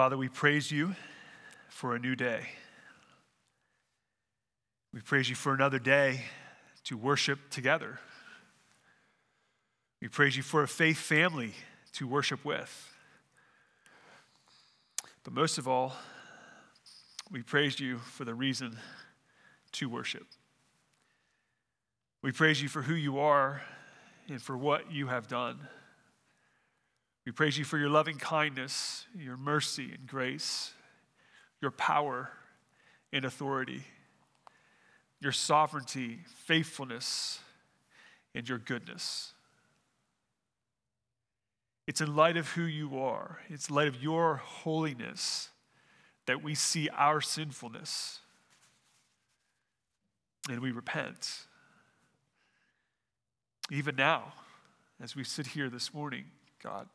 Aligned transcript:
Father, 0.00 0.16
we 0.16 0.30
praise 0.30 0.70
you 0.70 0.94
for 1.68 1.94
a 1.94 1.98
new 1.98 2.16
day. 2.16 2.46
We 4.94 5.02
praise 5.02 5.28
you 5.28 5.36
for 5.36 5.52
another 5.52 5.78
day 5.78 6.22
to 6.84 6.96
worship 6.96 7.38
together. 7.50 8.00
We 10.00 10.08
praise 10.08 10.38
you 10.38 10.42
for 10.42 10.62
a 10.62 10.68
faith 10.68 10.96
family 10.96 11.52
to 11.92 12.08
worship 12.08 12.46
with. 12.46 12.90
But 15.22 15.34
most 15.34 15.58
of 15.58 15.68
all, 15.68 15.92
we 17.30 17.42
praise 17.42 17.78
you 17.78 17.98
for 17.98 18.24
the 18.24 18.32
reason 18.32 18.78
to 19.72 19.90
worship. 19.90 20.24
We 22.22 22.32
praise 22.32 22.62
you 22.62 22.70
for 22.70 22.80
who 22.80 22.94
you 22.94 23.18
are 23.18 23.60
and 24.30 24.40
for 24.40 24.56
what 24.56 24.90
you 24.90 25.08
have 25.08 25.28
done. 25.28 25.58
We 27.26 27.32
praise 27.32 27.58
you 27.58 27.64
for 27.64 27.78
your 27.78 27.90
loving 27.90 28.16
kindness, 28.16 29.06
your 29.16 29.36
mercy 29.36 29.92
and 29.92 30.06
grace, 30.06 30.72
your 31.60 31.70
power 31.70 32.30
and 33.12 33.24
authority, 33.24 33.82
your 35.20 35.32
sovereignty, 35.32 36.20
faithfulness, 36.46 37.40
and 38.34 38.48
your 38.48 38.58
goodness. 38.58 39.34
It's 41.86 42.00
in 42.00 42.14
light 42.14 42.36
of 42.36 42.48
who 42.50 42.62
you 42.62 42.98
are, 43.00 43.40
it's 43.48 43.68
in 43.68 43.74
light 43.74 43.88
of 43.88 44.02
your 44.02 44.36
holiness 44.36 45.50
that 46.26 46.42
we 46.42 46.54
see 46.54 46.88
our 46.90 47.20
sinfulness 47.20 48.20
and 50.48 50.60
we 50.60 50.70
repent. 50.70 51.46
Even 53.70 53.96
now, 53.96 54.32
as 55.02 55.16
we 55.16 55.24
sit 55.24 55.48
here 55.48 55.68
this 55.68 55.92
morning, 55.92 56.24
God, 56.62 56.88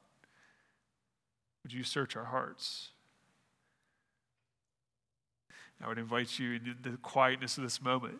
would 1.66 1.74
you 1.74 1.84
search 1.84 2.16
our 2.16 2.26
hearts? 2.26 2.92
I 5.84 5.88
would 5.88 5.98
invite 5.98 6.38
you 6.38 6.54
in 6.54 6.76
the 6.84 6.92
quietness 6.98 7.58
of 7.58 7.64
this 7.64 7.82
moment, 7.82 8.20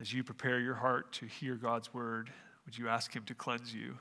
as 0.00 0.10
you 0.10 0.24
prepare 0.24 0.60
your 0.60 0.76
heart 0.76 1.12
to 1.12 1.26
hear 1.26 1.56
God's 1.56 1.92
word, 1.92 2.30
would 2.64 2.78
you 2.78 2.88
ask 2.88 3.14
Him 3.14 3.24
to 3.26 3.34
cleanse 3.34 3.74
you? 3.74 3.98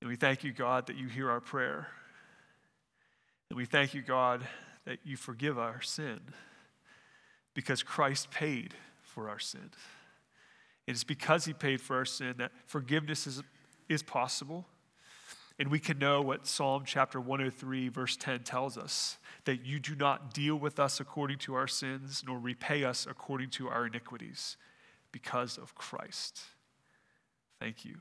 And 0.00 0.08
we 0.08 0.14
thank 0.14 0.44
you, 0.44 0.52
God, 0.52 0.86
that 0.86 0.94
you 0.94 1.08
hear 1.08 1.28
our 1.28 1.40
prayer. 1.40 1.88
And 3.50 3.56
we 3.56 3.64
thank 3.64 3.94
you, 3.94 4.02
God, 4.02 4.46
that 4.84 4.98
you 5.04 5.16
forgive 5.16 5.58
our 5.58 5.80
sin 5.80 6.20
because 7.54 7.82
Christ 7.82 8.30
paid 8.30 8.74
for 9.02 9.28
our 9.28 9.38
sin. 9.38 9.70
It 10.86 10.92
is 10.92 11.04
because 11.04 11.44
he 11.44 11.52
paid 11.52 11.80
for 11.80 11.96
our 11.96 12.04
sin 12.04 12.34
that 12.38 12.52
forgiveness 12.66 13.26
is, 13.26 13.42
is 13.88 14.02
possible. 14.02 14.66
And 15.58 15.70
we 15.70 15.78
can 15.78 15.98
know 15.98 16.22
what 16.22 16.46
Psalm 16.46 16.82
chapter 16.84 17.20
103, 17.20 17.88
verse 17.88 18.16
10 18.16 18.40
tells 18.40 18.76
us 18.76 19.18
that 19.44 19.64
you 19.64 19.78
do 19.78 19.94
not 19.94 20.32
deal 20.34 20.56
with 20.56 20.80
us 20.80 20.98
according 20.98 21.38
to 21.38 21.54
our 21.54 21.68
sins, 21.68 22.24
nor 22.26 22.38
repay 22.38 22.84
us 22.84 23.06
according 23.08 23.50
to 23.50 23.68
our 23.68 23.86
iniquities, 23.86 24.56
because 25.12 25.58
of 25.58 25.74
Christ. 25.74 26.40
Thank 27.60 27.84
you. 27.84 27.96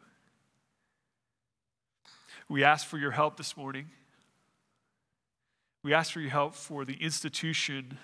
We 2.49 2.63
ask 2.63 2.87
for 2.87 2.97
your 2.97 3.11
help 3.11 3.37
this 3.37 3.55
morning. 3.55 3.87
We 5.83 5.93
ask 5.93 6.11
for 6.11 6.19
your 6.19 6.29
help 6.29 6.53
for 6.53 6.85
the 6.85 6.93
institution 6.93 7.97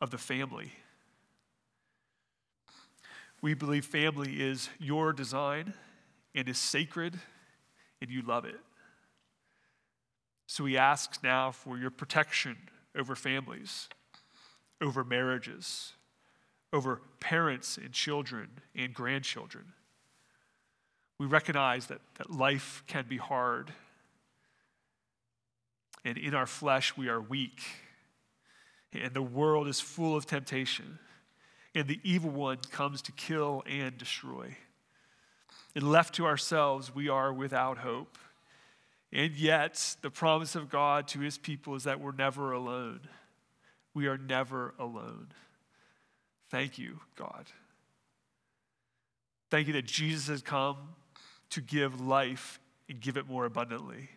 of 0.00 0.10
the 0.10 0.18
family. 0.18 0.72
We 3.40 3.54
believe 3.54 3.84
family 3.84 4.42
is 4.42 4.68
your 4.78 5.12
design 5.12 5.74
and 6.34 6.48
is 6.48 6.58
sacred, 6.58 7.18
and 8.00 8.10
you 8.10 8.22
love 8.22 8.44
it. 8.44 8.60
So 10.46 10.64
we 10.64 10.76
ask 10.76 11.22
now 11.22 11.50
for 11.50 11.78
your 11.78 11.90
protection 11.90 12.56
over 12.96 13.14
families, 13.14 13.88
over 14.80 15.04
marriages, 15.04 15.92
over 16.72 17.00
parents 17.20 17.76
and 17.76 17.92
children 17.92 18.48
and 18.74 18.92
grandchildren. 18.92 19.72
We 21.18 21.26
recognize 21.26 21.86
that, 21.86 22.00
that 22.18 22.30
life 22.30 22.82
can 22.86 23.06
be 23.08 23.16
hard. 23.16 23.72
And 26.04 26.16
in 26.16 26.34
our 26.34 26.46
flesh, 26.46 26.96
we 26.96 27.08
are 27.08 27.20
weak. 27.20 27.60
And 28.92 29.12
the 29.12 29.22
world 29.22 29.68
is 29.68 29.80
full 29.80 30.16
of 30.16 30.26
temptation. 30.26 30.98
And 31.74 31.86
the 31.86 32.00
evil 32.02 32.30
one 32.30 32.58
comes 32.70 33.02
to 33.02 33.12
kill 33.12 33.62
and 33.66 33.96
destroy. 33.98 34.56
And 35.74 35.90
left 35.90 36.14
to 36.14 36.26
ourselves, 36.26 36.94
we 36.94 37.08
are 37.08 37.32
without 37.32 37.78
hope. 37.78 38.18
And 39.12 39.32
yet, 39.34 39.96
the 40.02 40.10
promise 40.10 40.54
of 40.54 40.68
God 40.68 41.08
to 41.08 41.20
his 41.20 41.38
people 41.38 41.74
is 41.74 41.84
that 41.84 42.00
we're 42.00 42.12
never 42.12 42.52
alone. 42.52 43.00
We 43.94 44.06
are 44.06 44.18
never 44.18 44.74
alone. 44.78 45.28
Thank 46.50 46.78
you, 46.78 47.00
God. 47.16 47.46
Thank 49.50 49.66
you 49.66 49.72
that 49.74 49.86
Jesus 49.86 50.28
has 50.28 50.42
come 50.42 50.76
to 51.50 51.60
give 51.60 52.00
life 52.00 52.60
and 52.88 53.00
give 53.00 53.16
it 53.16 53.28
more 53.28 53.44
abundantly. 53.44 54.10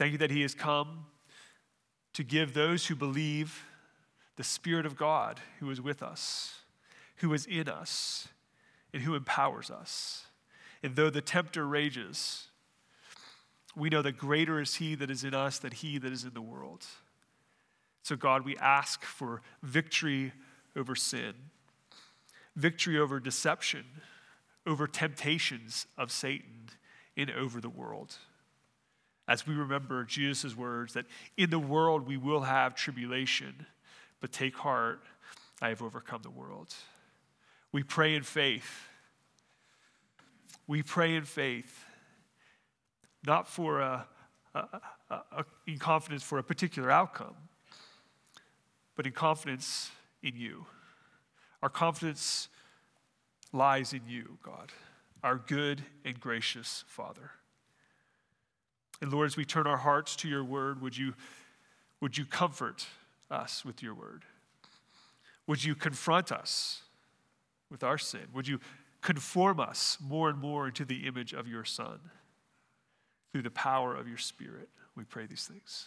Thank 0.00 0.12
you 0.12 0.18
that 0.18 0.30
He 0.30 0.40
has 0.40 0.54
come 0.54 1.04
to 2.14 2.24
give 2.24 2.54
those 2.54 2.86
who 2.86 2.96
believe 2.96 3.66
the 4.36 4.42
Spirit 4.42 4.86
of 4.86 4.96
God 4.96 5.42
who 5.58 5.70
is 5.70 5.78
with 5.78 6.02
us, 6.02 6.54
who 7.16 7.34
is 7.34 7.44
in 7.44 7.68
us, 7.68 8.26
and 8.94 9.02
who 9.02 9.14
empowers 9.14 9.70
us. 9.70 10.24
And 10.82 10.96
though 10.96 11.10
the 11.10 11.20
tempter 11.20 11.68
rages, 11.68 12.46
we 13.76 13.90
know 13.90 14.00
that 14.00 14.16
greater 14.16 14.58
is 14.58 14.76
He 14.76 14.94
that 14.94 15.10
is 15.10 15.22
in 15.22 15.34
us 15.34 15.58
than 15.58 15.72
He 15.72 15.98
that 15.98 16.10
is 16.10 16.24
in 16.24 16.32
the 16.32 16.40
world. 16.40 16.86
So, 18.02 18.16
God, 18.16 18.42
we 18.42 18.56
ask 18.56 19.04
for 19.04 19.42
victory 19.62 20.32
over 20.74 20.94
sin, 20.94 21.34
victory 22.56 22.98
over 22.98 23.20
deception 23.20 23.84
over 24.66 24.86
temptations 24.86 25.86
of 25.98 26.10
Satan 26.10 26.70
and 27.18 27.30
over 27.30 27.60
the 27.60 27.68
world. 27.68 28.16
As 29.30 29.46
we 29.46 29.54
remember 29.54 30.02
Jesus' 30.02 30.56
words 30.56 30.94
that 30.94 31.06
in 31.36 31.50
the 31.50 31.58
world 31.58 32.04
we 32.04 32.16
will 32.16 32.40
have 32.40 32.74
tribulation, 32.74 33.64
but 34.20 34.32
take 34.32 34.56
heart, 34.56 35.04
I 35.62 35.68
have 35.68 35.82
overcome 35.82 36.22
the 36.22 36.30
world. 36.30 36.74
We 37.70 37.84
pray 37.84 38.16
in 38.16 38.24
faith. 38.24 38.88
We 40.66 40.82
pray 40.82 41.14
in 41.14 41.22
faith, 41.22 41.84
not 43.24 43.46
for 43.46 43.80
a, 43.80 44.08
a, 44.56 44.58
a, 45.10 45.14
a 45.14 45.44
in 45.64 45.78
confidence 45.78 46.24
for 46.24 46.38
a 46.38 46.42
particular 46.42 46.90
outcome, 46.90 47.36
but 48.96 49.06
in 49.06 49.12
confidence 49.12 49.92
in 50.24 50.34
you. 50.34 50.66
Our 51.62 51.70
confidence 51.70 52.48
lies 53.52 53.92
in 53.92 54.02
you, 54.08 54.38
God, 54.42 54.72
our 55.22 55.36
good 55.36 55.82
and 56.04 56.18
gracious 56.18 56.82
Father. 56.88 57.30
And 59.00 59.12
Lord, 59.12 59.26
as 59.26 59.36
we 59.36 59.44
turn 59.44 59.66
our 59.66 59.78
hearts 59.78 60.14
to 60.16 60.28
your 60.28 60.44
word, 60.44 60.82
would 60.82 60.96
you, 60.96 61.14
would 62.00 62.18
you 62.18 62.26
comfort 62.26 62.86
us 63.30 63.64
with 63.64 63.82
your 63.82 63.94
word? 63.94 64.24
Would 65.46 65.64
you 65.64 65.74
confront 65.74 66.30
us 66.30 66.82
with 67.70 67.82
our 67.82 67.98
sin? 67.98 68.26
Would 68.34 68.46
you 68.46 68.60
conform 69.00 69.58
us 69.58 69.96
more 70.00 70.28
and 70.28 70.38
more 70.38 70.66
into 70.66 70.84
the 70.84 71.06
image 71.06 71.32
of 71.32 71.48
your 71.48 71.64
Son 71.64 71.98
through 73.32 73.42
the 73.42 73.50
power 73.50 73.94
of 73.94 74.06
your 74.06 74.18
Spirit? 74.18 74.68
We 74.96 75.04
pray 75.04 75.26
these 75.26 75.46
things. 75.46 75.86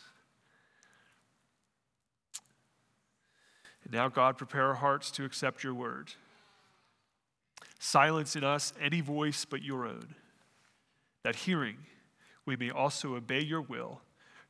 And 3.84 3.94
now, 3.94 4.08
God, 4.08 4.38
prepare 4.38 4.68
our 4.68 4.76
hearts 4.76 5.12
to 5.12 5.26
accept 5.26 5.64
your 5.64 5.74
word. 5.74 6.12
Silence 7.80 8.36
in 8.36 8.44
us 8.44 8.74
any 8.82 9.02
voice 9.02 9.46
but 9.46 9.62
your 9.62 9.86
own, 9.86 10.16
that 11.24 11.36
hearing 11.36 11.78
we 12.46 12.56
may 12.56 12.70
also 12.70 13.16
obey 13.16 13.42
your 13.42 13.62
will 13.62 14.02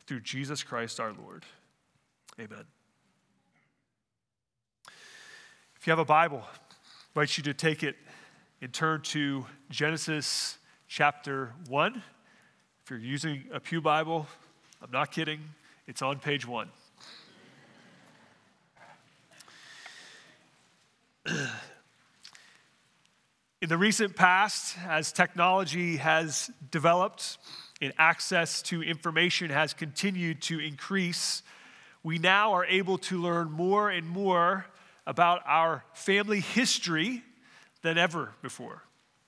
through 0.06 0.22
Jesus 0.22 0.64
Christ 0.64 1.00
our 1.00 1.14
Lord. 1.14 1.46
Amen. 2.40 2.66
If 5.76 5.86
you 5.86 5.92
have 5.92 6.00
a 6.00 6.06
Bible, 6.06 6.44
I 6.46 7.22
invite 7.22 7.38
you 7.38 7.44
to 7.44 7.54
take 7.54 7.84
it 7.84 7.96
and 8.62 8.74
turn 8.74 9.02
to 9.02 9.46
Genesis 9.70 10.58
chapter 10.88 11.54
1. 11.68 12.02
If 12.84 12.90
you're 12.90 13.00
using 13.00 13.44
a 13.54 13.60
Pew 13.60 13.82
Bible, 13.82 14.28
I'm 14.82 14.92
not 14.92 15.12
kidding, 15.12 15.42
it's 15.88 16.02
on 16.02 16.20
page 16.20 16.48
1. 16.48 16.70
In 23.62 23.70
the 23.70 23.78
recent 23.78 24.16
past, 24.16 24.78
as 24.88 25.12
technology 25.14 25.98
has 25.98 26.50
developed 26.72 27.38
and 27.84 27.94
access 27.98 28.62
to 28.64 28.82
information 28.82 29.50
has 29.50 29.74
continued 29.74 30.42
to 30.44 30.60
increase, 30.60 31.44
we 32.02 32.18
now 32.18 32.54
are 32.54 32.66
able 32.66 32.98
to 32.98 33.22
learn 33.22 33.52
more 33.52 33.90
and 33.90 34.08
more 34.08 34.66
about 35.06 35.42
our 35.46 35.84
family 35.94 36.40
history 36.40 37.24
than 37.82 37.98
ever 37.98 38.34
before. 38.42 38.84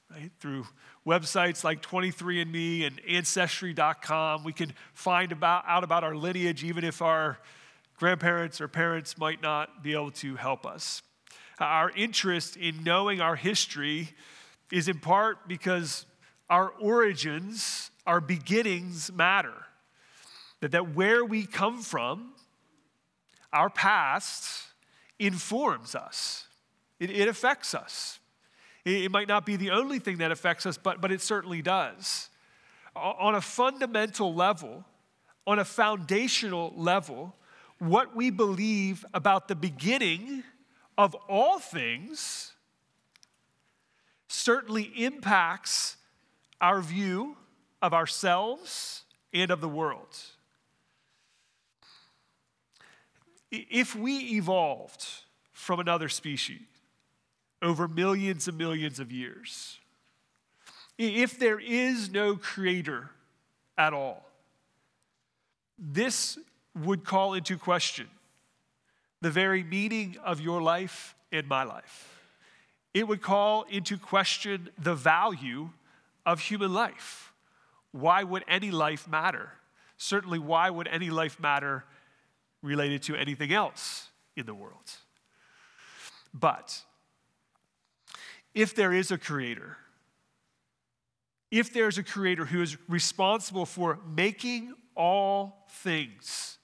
Right? 0.10 0.32
Through 0.40 0.66
websites 1.06 1.64
like 1.64 1.82
23andMe 1.82 2.88
and 2.88 3.02
Ancestry.com, 3.08 4.44
we 4.44 4.54
can 4.54 4.74
find 4.94 5.32
about, 5.32 5.66
out 5.68 5.84
about 5.84 6.04
our 6.04 6.16
lineage 6.16 6.64
even 6.64 6.84
if 6.84 7.02
our 7.02 7.38
grandparents 7.98 8.62
or 8.62 8.68
parents 8.68 9.18
might 9.18 9.42
not 9.42 9.84
be 9.84 9.94
able 9.94 10.12
to 10.12 10.36
help 10.36 10.66
us. 10.66 11.02
Our 11.60 11.92
interest 11.92 12.58
in 12.58 12.84
knowing 12.84 13.22
our 13.22 13.36
history 13.36 14.10
is 14.72 14.88
in 14.88 15.00
part 15.00 15.48
because 15.48 16.06
our 16.50 16.70
origins, 16.80 17.92
our 18.06 18.22
beginnings 18.22 19.12
matter. 19.12 19.54
That, 20.62 20.72
that 20.72 20.96
where 20.96 21.24
we 21.26 21.46
come 21.46 21.82
from, 21.82 22.34
our 23.52 23.70
past, 23.70 24.64
informs 25.20 25.96
us, 25.96 26.48
it, 27.00 27.10
it 27.10 27.28
affects 27.28 27.74
us. 27.74 28.20
It, 28.84 29.06
it 29.06 29.12
might 29.12 29.28
not 29.28 29.46
be 29.46 29.56
the 29.56 29.72
only 29.72 30.00
thing 30.00 30.18
that 30.18 30.32
affects 30.32 30.66
us, 30.66 30.78
but, 30.78 31.02
but 31.02 31.12
it 31.12 31.22
certainly 31.22 31.62
does. 31.62 32.30
On 32.96 33.36
a 33.36 33.42
fundamental 33.42 34.34
level, 34.34 34.86
on 35.46 35.60
a 35.60 35.66
foundational 35.66 36.74
level, 36.76 37.36
what 37.80 38.16
we 38.16 38.30
believe 38.30 39.06
about 39.14 39.48
the 39.48 39.56
beginning 39.56 40.44
of 40.98 41.14
all 41.28 41.60
things 41.60 42.54
certainly 44.28 44.84
impacts 44.96 45.98
our 46.62 46.82
view 46.82 47.36
of 47.86 47.94
ourselves 47.94 49.04
and 49.32 49.52
of 49.52 49.62
the 49.62 49.70
world. 49.70 50.18
If 53.52 53.96
we 53.96 54.18
evolved 54.38 55.06
from 55.54 55.80
another 55.80 56.10
species 56.10 56.64
over 57.62 57.88
millions 57.88 58.48
and 58.48 58.58
millions 58.58 59.00
of 59.00 59.12
years, 59.12 59.78
if 60.98 61.38
there 61.38 61.60
is 61.60 62.10
no 62.10 62.36
creator 62.36 63.12
at 63.78 63.94
all, 63.94 64.26
this 65.78 66.40
would 66.74 67.04
call 67.04 67.36
into 67.36 67.56
question 67.56 68.08
the 69.22 69.30
very 69.30 69.64
meaning 69.64 70.18
of 70.24 70.42
your 70.42 70.60
life 70.60 71.14
and 71.32 71.48
my 71.48 71.64
life. 71.64 72.20
It 72.96 73.08
would 73.08 73.22
call 73.22 73.62
into 73.70 74.00
question 74.00 74.70
the 74.76 74.96
value 74.96 75.70
of 76.26 76.40
human 76.40 76.74
life. 76.74 77.32
Why 77.96 78.24
would 78.24 78.44
any 78.50 78.72
life 78.72 79.08
matter? 79.08 79.54
Certainly, 79.96 80.40
why 80.40 80.70
would 80.70 80.90
any 80.90 81.10
life 81.10 81.40
matter 81.40 81.86
related 82.62 83.04
to 83.04 83.16
anything 83.16 83.54
else 83.54 84.10
in 84.36 84.46
the 84.46 84.54
world? 84.54 84.92
But 86.34 86.84
if 88.54 88.76
there 88.76 88.92
is 88.92 89.12
a 89.12 89.18
creator, 89.18 89.78
if 91.52 91.72
there's 91.72 91.98
a 91.98 92.04
creator 92.04 92.44
who 92.44 92.62
is 92.62 92.76
responsible 92.90 93.66
for 93.66 94.00
making 94.06 94.74
all 94.94 95.66
things, 95.70 96.58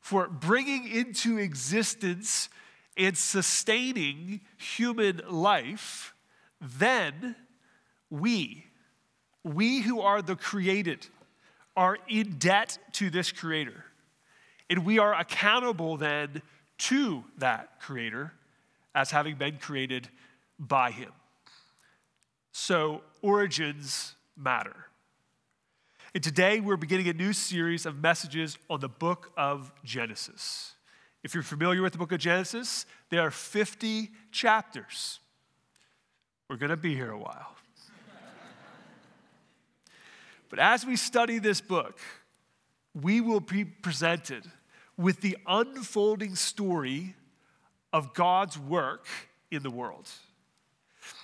for 0.00 0.28
bringing 0.28 0.86
into 0.86 1.38
existence 1.38 2.48
and 2.96 3.18
sustaining 3.18 4.42
human 4.58 5.22
life, 5.28 6.14
then 6.60 7.34
we, 8.10 8.66
we 9.44 9.80
who 9.80 10.00
are 10.00 10.22
the 10.22 10.36
created 10.36 11.06
are 11.76 11.98
in 12.08 12.38
debt 12.38 12.78
to 12.92 13.10
this 13.10 13.32
creator. 13.32 13.84
And 14.68 14.84
we 14.84 14.98
are 14.98 15.14
accountable 15.14 15.96
then 15.96 16.42
to 16.78 17.24
that 17.38 17.80
creator 17.80 18.32
as 18.94 19.10
having 19.10 19.36
been 19.36 19.58
created 19.58 20.08
by 20.58 20.90
him. 20.90 21.10
So 22.52 23.02
origins 23.22 24.14
matter. 24.36 24.86
And 26.14 26.22
today 26.22 26.60
we're 26.60 26.76
beginning 26.76 27.08
a 27.08 27.14
new 27.14 27.32
series 27.32 27.86
of 27.86 27.98
messages 28.02 28.58
on 28.68 28.80
the 28.80 28.88
book 28.88 29.32
of 29.36 29.72
Genesis. 29.82 30.72
If 31.22 31.34
you're 31.34 31.42
familiar 31.42 31.80
with 31.82 31.92
the 31.92 31.98
book 31.98 32.12
of 32.12 32.18
Genesis, 32.18 32.84
there 33.08 33.22
are 33.22 33.30
50 33.30 34.10
chapters. 34.30 35.20
We're 36.50 36.56
going 36.56 36.70
to 36.70 36.76
be 36.76 36.94
here 36.94 37.12
a 37.12 37.18
while. 37.18 37.56
But 40.52 40.58
as 40.58 40.84
we 40.84 40.96
study 40.96 41.38
this 41.38 41.62
book, 41.62 41.98
we 42.92 43.22
will 43.22 43.40
be 43.40 43.64
presented 43.64 44.44
with 44.98 45.22
the 45.22 45.38
unfolding 45.46 46.34
story 46.34 47.14
of 47.90 48.12
God's 48.12 48.58
work 48.58 49.06
in 49.50 49.62
the 49.62 49.70
world. 49.70 50.10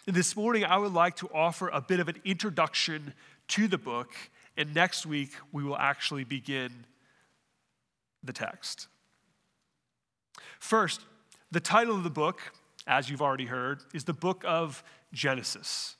And 0.07 0.17
this 0.17 0.35
morning, 0.35 0.65
I 0.65 0.79
would 0.79 0.95
like 0.95 1.17
to 1.17 1.29
offer 1.35 1.69
a 1.69 1.83
bit 1.83 2.01
of 2.01 2.09
an 2.09 2.17
introduction 2.25 3.13
to 3.49 3.69
the 3.69 3.77
book, 3.77 4.15
and 4.57 4.75
next 4.75 5.05
week, 5.05 5.33
we 5.53 5.63
will 5.63 5.77
actually 5.77 6.25
begin 6.25 6.87
the 8.25 8.33
text. 8.33 8.87
First, 10.59 11.03
the 11.51 11.61
title 11.61 11.95
of 11.95 12.03
the 12.03 12.09
book, 12.09 12.41
as 12.87 13.11
you've 13.11 13.21
already 13.21 13.45
heard, 13.45 13.81
is 13.93 14.05
the 14.05 14.15
book 14.15 14.43
of 14.47 14.83
Genesis. 15.13 15.97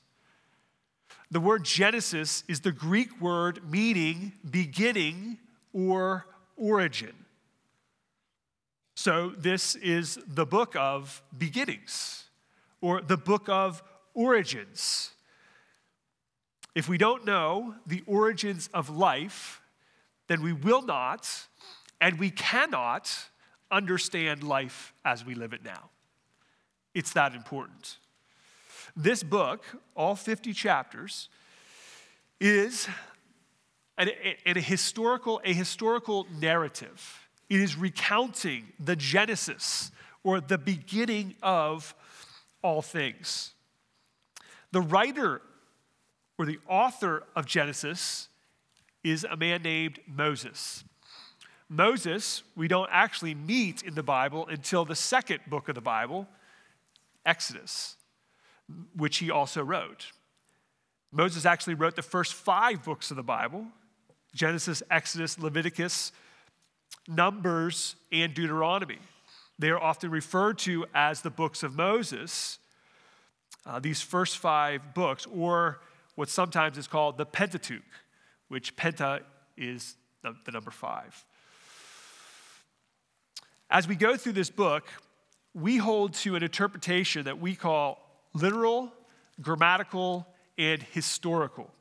The 1.31 1.39
word 1.39 1.63
Genesis 1.63 2.43
is 2.47 2.61
the 2.61 2.71
Greek 2.71 3.21
word 3.21 3.69
meaning 3.69 4.33
beginning 4.49 5.37
or 5.73 6.25
origin. 6.57 7.13
So, 8.95 9.31
this 9.37 9.75
is 9.75 10.19
the 10.27 10.45
book 10.45 10.75
of 10.75 11.21
beginnings 11.37 12.25
or 12.81 13.01
the 13.01 13.15
book 13.15 13.47
of 13.47 13.81
origins. 14.13 15.11
If 16.75 16.89
we 16.89 16.97
don't 16.97 17.25
know 17.25 17.75
the 17.85 18.03
origins 18.07 18.69
of 18.73 18.89
life, 18.89 19.61
then 20.27 20.41
we 20.41 20.53
will 20.53 20.81
not 20.81 21.29
and 22.01 22.19
we 22.19 22.29
cannot 22.29 23.09
understand 23.71 24.43
life 24.43 24.93
as 25.05 25.25
we 25.25 25.35
live 25.35 25.53
it 25.53 25.63
now. 25.63 25.89
It's 26.93 27.13
that 27.13 27.35
important. 27.35 27.97
This 29.01 29.23
book, 29.23 29.63
all 29.95 30.13
50 30.13 30.51
chapters, 30.51 31.29
is 32.41 32.85
an, 33.97 34.09
a, 34.45 34.59
historical, 34.59 35.39
a 35.45 35.53
historical 35.53 36.27
narrative. 36.41 37.29
It 37.49 37.61
is 37.61 37.77
recounting 37.77 38.67
the 38.77 38.97
genesis 38.97 39.91
or 40.21 40.41
the 40.41 40.57
beginning 40.57 41.35
of 41.41 41.95
all 42.61 42.81
things. 42.81 43.53
The 44.73 44.81
writer 44.81 45.43
or 46.37 46.45
the 46.45 46.59
author 46.67 47.23
of 47.37 47.45
Genesis 47.45 48.27
is 49.01 49.23
a 49.23 49.37
man 49.37 49.61
named 49.61 49.99
Moses. 50.07 50.83
Moses, 51.69 52.43
we 52.53 52.67
don't 52.67 52.89
actually 52.91 53.33
meet 53.33 53.81
in 53.81 53.95
the 53.95 54.03
Bible 54.03 54.45
until 54.47 54.83
the 54.83 54.93
second 54.93 55.39
book 55.47 55.69
of 55.69 55.75
the 55.75 55.81
Bible, 55.81 56.27
Exodus 57.25 57.95
which 58.95 59.17
he 59.17 59.31
also 59.31 59.63
wrote. 59.63 60.11
Moses 61.11 61.45
actually 61.45 61.73
wrote 61.73 61.95
the 61.95 62.01
first 62.01 62.33
five 62.33 62.83
books 62.83 63.11
of 63.11 63.17
the 63.17 63.23
Bible 63.23 63.65
Genesis, 64.35 64.83
Exodus, 64.91 65.39
Leviticus, 65.39 66.11
Numbers, 67.07 67.95
and 68.11 68.33
Deuteronomy. 68.33 68.99
They 69.57 69.69
are 69.69 69.79
often 69.79 70.11
referred 70.11 70.59
to 70.59 70.85
as 70.93 71.21
the 71.21 71.31
books 71.31 71.63
of 71.63 71.75
Moses, 71.75 72.59
uh, 73.65 73.79
these 73.79 74.01
first 74.01 74.37
five 74.37 74.93
books, 74.93 75.25
or 75.25 75.79
what 76.15 76.29
sometimes 76.29 76.77
is 76.77 76.87
called 76.87 77.17
the 77.17 77.25
Pentateuch, 77.25 77.81
which 78.49 78.75
Penta 78.75 79.21
is 79.57 79.95
the, 80.21 80.35
the 80.45 80.51
number 80.51 80.71
five. 80.71 81.25
As 83.69 83.87
we 83.87 83.95
go 83.95 84.15
through 84.15 84.33
this 84.33 84.49
book, 84.49 84.87
we 85.53 85.77
hold 85.77 86.13
to 86.13 86.35
an 86.35 86.43
interpretation 86.43 87.25
that 87.25 87.39
we 87.39 87.55
call 87.55 88.08
literal, 88.33 88.91
grammatical, 89.41 90.27
and 90.57 90.81
historical. 90.83 91.71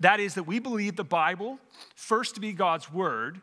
That 0.00 0.20
is, 0.20 0.34
that 0.34 0.44
we 0.44 0.58
believe 0.58 0.96
the 0.96 1.04
Bible, 1.04 1.58
first 1.94 2.34
to 2.34 2.40
be 2.40 2.52
God's 2.52 2.92
word, 2.92 3.40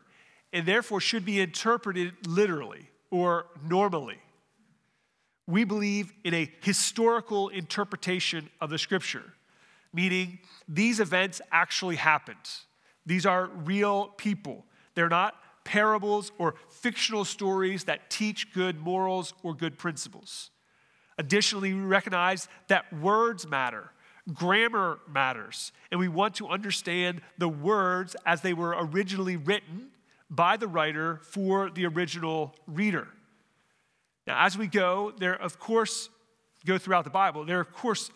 and 0.52 0.66
therefore 0.66 1.00
should 1.00 1.24
be 1.24 1.40
interpreted 1.40 2.26
literally 2.26 2.90
or 3.10 3.46
normally. 3.66 4.18
We 5.46 5.64
believe 5.64 6.12
in 6.24 6.34
a 6.34 6.50
historical 6.62 7.48
interpretation 7.48 8.50
of 8.60 8.70
the 8.70 8.78
scripture, 8.78 9.32
meaning 9.92 10.38
these 10.68 11.00
events 11.00 11.40
actually 11.50 11.96
happened. 11.96 12.36
These 13.06 13.26
are 13.26 13.46
real 13.46 14.08
people. 14.16 14.64
They're 14.94 15.08
not 15.08 15.34
parables 15.64 16.30
or 16.38 16.54
fictional 16.68 17.24
stories 17.24 17.84
that 17.84 18.10
teach 18.10 18.52
good 18.52 18.78
morals 18.78 19.34
or 19.42 19.54
good 19.54 19.78
principles. 19.78 20.50
Additionally, 21.20 21.74
we 21.74 21.82
recognize 21.82 22.48
that 22.68 22.90
words 22.94 23.46
matter, 23.46 23.90
grammar 24.32 25.00
matters, 25.06 25.70
and 25.90 26.00
we 26.00 26.08
want 26.08 26.34
to 26.36 26.48
understand 26.48 27.20
the 27.36 27.46
words 27.46 28.16
as 28.24 28.40
they 28.40 28.54
were 28.54 28.74
originally 28.78 29.36
written 29.36 29.90
by 30.30 30.56
the 30.56 30.66
writer 30.66 31.20
for 31.22 31.68
the 31.68 31.84
original 31.84 32.54
reader. 32.66 33.06
Now, 34.26 34.46
as 34.46 34.56
we 34.56 34.66
go, 34.66 35.12
there, 35.18 35.34
of 35.34 35.58
course, 35.58 36.08
go 36.64 36.78
throughout 36.78 37.04
the 37.04 37.10
Bible, 37.10 37.44
there 37.44 37.58
are, 37.58 37.60
of 37.60 37.74
course, 37.74 38.10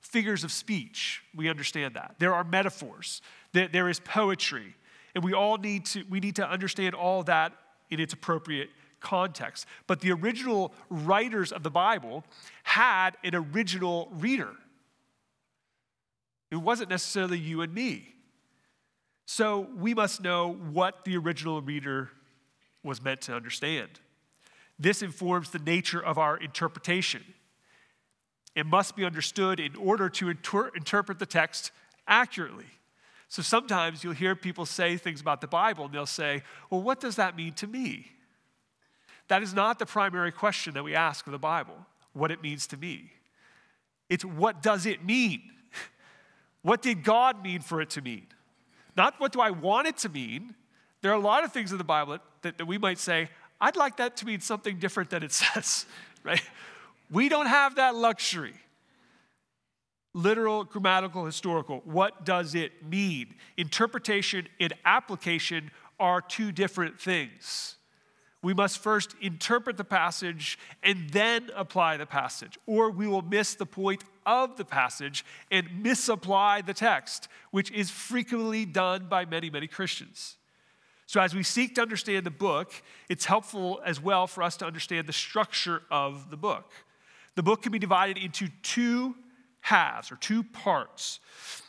figures 0.00 0.42
of 0.42 0.50
speech. 0.50 1.22
We 1.34 1.50
understand 1.50 1.92
that. 1.92 2.14
There 2.18 2.32
are 2.32 2.42
metaphors, 2.42 3.20
there, 3.52 3.68
there 3.68 3.90
is 3.90 4.00
poetry, 4.00 4.74
and 5.14 5.22
we 5.22 5.34
all 5.34 5.58
need 5.58 5.84
to, 5.86 6.04
we 6.08 6.20
need 6.20 6.36
to 6.36 6.48
understand 6.48 6.94
all 6.94 7.22
that 7.24 7.52
in 7.90 8.00
its 8.00 8.14
appropriate 8.14 8.70
context. 9.06 9.66
But 9.86 10.00
the 10.00 10.10
original 10.10 10.72
writers 10.90 11.52
of 11.52 11.62
the 11.62 11.70
Bible 11.70 12.24
had 12.64 13.16
an 13.22 13.36
original 13.36 14.08
reader. 14.12 14.50
It 16.50 16.56
wasn't 16.56 16.90
necessarily 16.90 17.38
you 17.38 17.62
and 17.62 17.72
me. 17.72 18.08
So 19.24 19.68
we 19.76 19.94
must 19.94 20.20
know 20.22 20.52
what 20.72 21.04
the 21.04 21.16
original 21.16 21.62
reader 21.62 22.10
was 22.82 23.00
meant 23.00 23.20
to 23.22 23.34
understand. 23.34 24.00
This 24.76 25.02
informs 25.02 25.50
the 25.50 25.60
nature 25.60 26.02
of 26.04 26.18
our 26.18 26.36
interpretation. 26.36 27.22
It 28.56 28.66
must 28.66 28.96
be 28.96 29.04
understood 29.04 29.60
in 29.60 29.76
order 29.76 30.08
to 30.08 30.30
inter- 30.30 30.72
interpret 30.74 31.20
the 31.20 31.26
text 31.26 31.70
accurately. 32.08 32.66
So 33.28 33.42
sometimes 33.42 34.02
you'll 34.02 34.14
hear 34.14 34.34
people 34.34 34.66
say 34.66 34.96
things 34.96 35.20
about 35.20 35.40
the 35.40 35.46
Bible 35.46 35.84
and 35.84 35.94
they'll 35.94 36.06
say, 36.06 36.42
Well, 36.70 36.82
what 36.82 37.00
does 37.00 37.16
that 37.16 37.36
mean 37.36 37.52
to 37.54 37.66
me? 37.68 38.15
That 39.28 39.42
is 39.42 39.52
not 39.52 39.78
the 39.78 39.86
primary 39.86 40.32
question 40.32 40.74
that 40.74 40.84
we 40.84 40.94
ask 40.94 41.26
of 41.26 41.32
the 41.32 41.38
Bible, 41.38 41.74
what 42.12 42.30
it 42.30 42.42
means 42.42 42.66
to 42.68 42.76
me. 42.76 43.10
It's 44.08 44.24
what 44.24 44.62
does 44.62 44.86
it 44.86 45.04
mean? 45.04 45.42
What 46.62 46.82
did 46.82 47.04
God 47.04 47.44
mean 47.44 47.60
for 47.60 47.80
it 47.80 47.90
to 47.90 48.02
mean? 48.02 48.26
Not 48.96 49.20
what 49.20 49.32
do 49.32 49.40
I 49.40 49.50
want 49.50 49.86
it 49.86 49.98
to 49.98 50.08
mean. 50.08 50.54
There 51.00 51.12
are 51.12 51.14
a 51.14 51.20
lot 51.20 51.44
of 51.44 51.52
things 51.52 51.70
in 51.70 51.78
the 51.78 51.84
Bible 51.84 52.18
that, 52.42 52.58
that 52.58 52.64
we 52.64 52.78
might 52.78 52.98
say, 52.98 53.28
I'd 53.60 53.76
like 53.76 53.98
that 53.98 54.16
to 54.18 54.26
mean 54.26 54.40
something 54.40 54.78
different 54.78 55.10
than 55.10 55.22
it 55.22 55.32
says, 55.32 55.86
right? 56.24 56.42
We 57.10 57.28
don't 57.28 57.46
have 57.46 57.76
that 57.76 57.94
luxury. 57.94 58.54
Literal, 60.12 60.64
grammatical, 60.64 61.24
historical. 61.24 61.82
What 61.84 62.24
does 62.24 62.54
it 62.54 62.84
mean? 62.84 63.34
Interpretation 63.56 64.48
and 64.58 64.72
application 64.84 65.70
are 66.00 66.20
two 66.20 66.52
different 66.52 66.98
things. 66.98 67.75
We 68.42 68.54
must 68.54 68.78
first 68.78 69.14
interpret 69.20 69.76
the 69.76 69.84
passage 69.84 70.58
and 70.82 71.10
then 71.10 71.50
apply 71.56 71.96
the 71.96 72.06
passage, 72.06 72.58
or 72.66 72.90
we 72.90 73.08
will 73.08 73.22
miss 73.22 73.54
the 73.54 73.66
point 73.66 74.04
of 74.24 74.56
the 74.56 74.64
passage 74.64 75.24
and 75.50 75.82
misapply 75.82 76.60
the 76.60 76.74
text, 76.74 77.28
which 77.50 77.70
is 77.72 77.90
frequently 77.90 78.64
done 78.64 79.06
by 79.08 79.24
many, 79.24 79.50
many 79.50 79.66
Christians. 79.66 80.36
So, 81.06 81.20
as 81.20 81.34
we 81.34 81.44
seek 81.44 81.76
to 81.76 81.82
understand 81.82 82.26
the 82.26 82.32
book, 82.32 82.72
it's 83.08 83.24
helpful 83.24 83.80
as 83.84 84.00
well 84.00 84.26
for 84.26 84.42
us 84.42 84.56
to 84.58 84.66
understand 84.66 85.06
the 85.06 85.12
structure 85.12 85.82
of 85.90 86.30
the 86.30 86.36
book. 86.36 86.72
The 87.36 87.42
book 87.42 87.62
can 87.62 87.70
be 87.70 87.78
divided 87.78 88.18
into 88.18 88.48
two 88.62 89.14
halves 89.60 90.10
or 90.10 90.16
two 90.16 90.42
parts. 90.42 91.20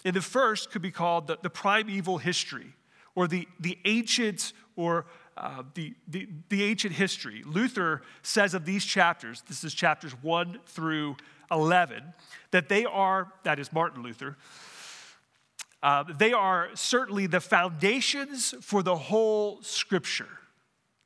And 0.05 0.15
the 0.15 0.21
first 0.21 0.71
could 0.71 0.81
be 0.81 0.91
called 0.91 1.27
the, 1.27 1.37
the 1.41 1.49
primeval 1.49 2.19
history 2.19 2.73
or 3.15 3.27
the, 3.27 3.47
the 3.59 3.77
ancient 3.85 4.53
or 4.75 5.05
uh, 5.37 5.63
the, 5.73 5.93
the, 6.07 6.27
the 6.49 6.63
ancient 6.63 6.93
history. 6.93 7.43
Luther 7.45 8.01
says 8.23 8.53
of 8.53 8.65
these 8.65 8.83
chapters, 8.83 9.43
this 9.47 9.63
is 9.63 9.73
chapters 9.73 10.13
1 10.21 10.59
through 10.65 11.15
11, 11.51 12.03
that 12.51 12.69
they 12.69 12.85
are, 12.85 13.31
that 13.43 13.59
is 13.59 13.71
Martin 13.71 14.03
Luther, 14.03 14.37
uh, 15.83 16.03
they 16.17 16.33
are 16.33 16.69
certainly 16.73 17.27
the 17.27 17.39
foundations 17.39 18.55
for 18.61 18.81
the 18.81 18.95
whole 18.95 19.61
scripture. 19.61 20.27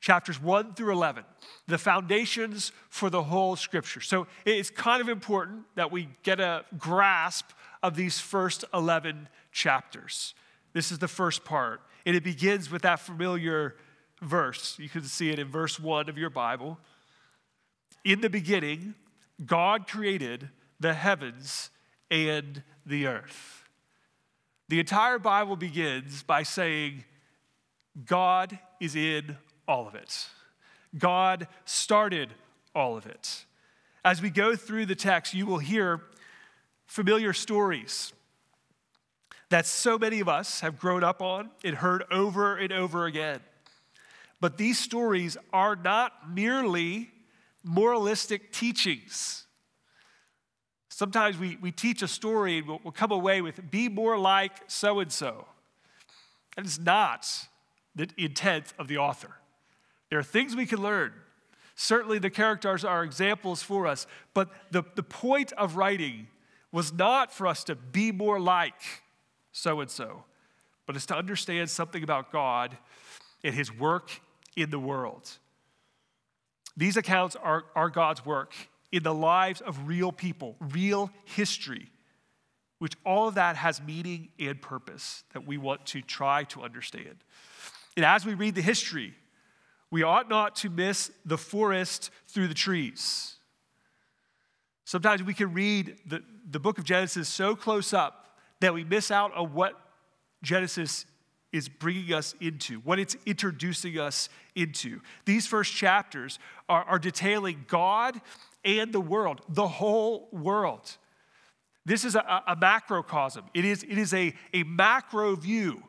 Chapters 0.00 0.42
1 0.42 0.74
through 0.74 0.92
11, 0.92 1.24
the 1.68 1.78
foundations 1.78 2.72
for 2.88 3.08
the 3.08 3.22
whole 3.22 3.54
scripture. 3.54 4.00
So 4.00 4.26
it's 4.44 4.68
kind 4.68 5.00
of 5.00 5.08
important 5.08 5.62
that 5.76 5.92
we 5.92 6.08
get 6.24 6.40
a 6.40 6.64
grasp 6.76 7.50
of 7.84 7.94
these 7.94 8.18
first 8.18 8.64
11 8.74 9.28
chapters. 9.52 10.34
This 10.72 10.90
is 10.90 10.98
the 10.98 11.06
first 11.06 11.44
part, 11.44 11.82
and 12.04 12.16
it 12.16 12.24
begins 12.24 12.68
with 12.68 12.82
that 12.82 12.98
familiar 12.98 13.76
verse. 14.22 14.78
You 14.78 14.88
can 14.88 15.04
see 15.04 15.30
it 15.30 15.38
in 15.38 15.48
verse 15.48 15.78
1 15.78 16.08
of 16.08 16.16
your 16.16 16.30
Bible. 16.30 16.78
In 18.04 18.20
the 18.20 18.30
beginning, 18.30 18.94
God 19.44 19.86
created 19.86 20.48
the 20.80 20.94
heavens 20.94 21.70
and 22.10 22.62
the 22.86 23.06
earth. 23.06 23.64
The 24.68 24.80
entire 24.80 25.18
Bible 25.18 25.56
begins 25.56 26.22
by 26.22 26.44
saying, 26.44 27.04
God 28.06 28.58
is 28.80 28.96
in 28.96 29.36
all 29.68 29.86
of 29.86 29.94
it. 29.94 30.26
God 30.96 31.46
started 31.64 32.30
all 32.74 32.96
of 32.96 33.06
it. 33.06 33.44
As 34.04 34.22
we 34.22 34.30
go 34.30 34.56
through 34.56 34.86
the 34.86 34.94
text, 34.94 35.34
you 35.34 35.46
will 35.46 35.58
hear 35.58 36.00
familiar 36.86 37.32
stories 37.32 38.12
that 39.50 39.66
so 39.66 39.98
many 39.98 40.20
of 40.20 40.28
us 40.28 40.60
have 40.60 40.78
grown 40.78 41.04
up 41.04 41.20
on 41.20 41.50
and 41.62 41.76
heard 41.76 42.04
over 42.10 42.56
and 42.56 42.72
over 42.72 43.06
again. 43.06 43.40
But 44.42 44.56
these 44.56 44.76
stories 44.76 45.36
are 45.52 45.76
not 45.76 46.28
merely 46.28 47.12
moralistic 47.62 48.50
teachings. 48.50 49.46
Sometimes 50.88 51.38
we, 51.38 51.58
we 51.60 51.70
teach 51.70 52.02
a 52.02 52.08
story 52.08 52.58
and 52.58 52.66
we'll, 52.66 52.80
we'll 52.82 52.90
come 52.90 53.12
away 53.12 53.40
with, 53.40 53.70
be 53.70 53.88
more 53.88 54.18
like 54.18 54.50
so 54.66 54.98
and 54.98 55.12
so. 55.12 55.46
That 56.56 56.66
is 56.66 56.80
not 56.80 57.24
the 57.94 58.08
intent 58.18 58.74
of 58.80 58.88
the 58.88 58.98
author. 58.98 59.30
There 60.10 60.18
are 60.18 60.24
things 60.24 60.56
we 60.56 60.66
can 60.66 60.82
learn. 60.82 61.12
Certainly, 61.76 62.18
the 62.18 62.28
characters 62.28 62.84
are 62.84 63.04
examples 63.04 63.62
for 63.62 63.86
us, 63.86 64.08
but 64.34 64.50
the, 64.72 64.82
the 64.96 65.04
point 65.04 65.52
of 65.52 65.76
writing 65.76 66.26
was 66.72 66.92
not 66.92 67.32
for 67.32 67.46
us 67.46 67.62
to 67.64 67.76
be 67.76 68.10
more 68.10 68.40
like 68.40 68.82
so 69.52 69.80
and 69.80 69.88
so, 69.88 70.24
but 70.84 70.96
it's 70.96 71.06
to 71.06 71.16
understand 71.16 71.70
something 71.70 72.02
about 72.02 72.32
God 72.32 72.76
and 73.44 73.54
His 73.54 73.72
work 73.72 74.20
in 74.56 74.70
the 74.70 74.78
world. 74.78 75.30
These 76.76 76.96
accounts 76.96 77.36
are, 77.36 77.64
are 77.74 77.90
God's 77.90 78.24
work 78.24 78.54
in 78.90 79.02
the 79.02 79.14
lives 79.14 79.60
of 79.60 79.86
real 79.86 80.12
people, 80.12 80.56
real 80.60 81.10
history, 81.24 81.90
which 82.78 82.94
all 83.04 83.28
of 83.28 83.34
that 83.34 83.56
has 83.56 83.80
meaning 83.80 84.28
and 84.38 84.60
purpose 84.60 85.24
that 85.32 85.46
we 85.46 85.56
want 85.56 85.86
to 85.86 86.02
try 86.02 86.44
to 86.44 86.62
understand. 86.62 87.16
And 87.96 88.04
as 88.04 88.24
we 88.24 88.34
read 88.34 88.54
the 88.54 88.62
history, 88.62 89.14
we 89.90 90.02
ought 90.02 90.28
not 90.28 90.56
to 90.56 90.70
miss 90.70 91.10
the 91.24 91.38
forest 91.38 92.10
through 92.28 92.48
the 92.48 92.54
trees. 92.54 93.36
Sometimes 94.84 95.22
we 95.22 95.34
can 95.34 95.52
read 95.52 95.96
the, 96.06 96.22
the 96.50 96.58
book 96.58 96.78
of 96.78 96.84
Genesis 96.84 97.28
so 97.28 97.54
close 97.54 97.92
up 97.92 98.36
that 98.60 98.74
we 98.74 98.84
miss 98.84 99.10
out 99.10 99.34
on 99.34 99.52
what 99.52 99.78
Genesis 100.42 101.06
is 101.52 101.68
bringing 101.68 102.12
us 102.12 102.34
into, 102.40 102.80
what 102.80 102.98
it's 102.98 103.16
introducing 103.26 103.98
us 103.98 104.28
into. 104.54 105.00
These 105.24 105.46
first 105.46 105.72
chapters 105.72 106.38
are, 106.68 106.84
are 106.84 106.98
detailing 106.98 107.64
God 107.68 108.20
and 108.64 108.92
the 108.92 109.00
world, 109.00 109.42
the 109.48 109.68
whole 109.68 110.28
world. 110.32 110.96
This 111.84 112.04
is 112.04 112.14
a, 112.14 112.42
a 112.46 112.56
macrocosm, 112.56 113.44
it 113.54 113.64
is, 113.64 113.82
it 113.82 113.98
is 113.98 114.14
a, 114.14 114.34
a 114.54 114.62
macro 114.62 115.36
view 115.36 115.82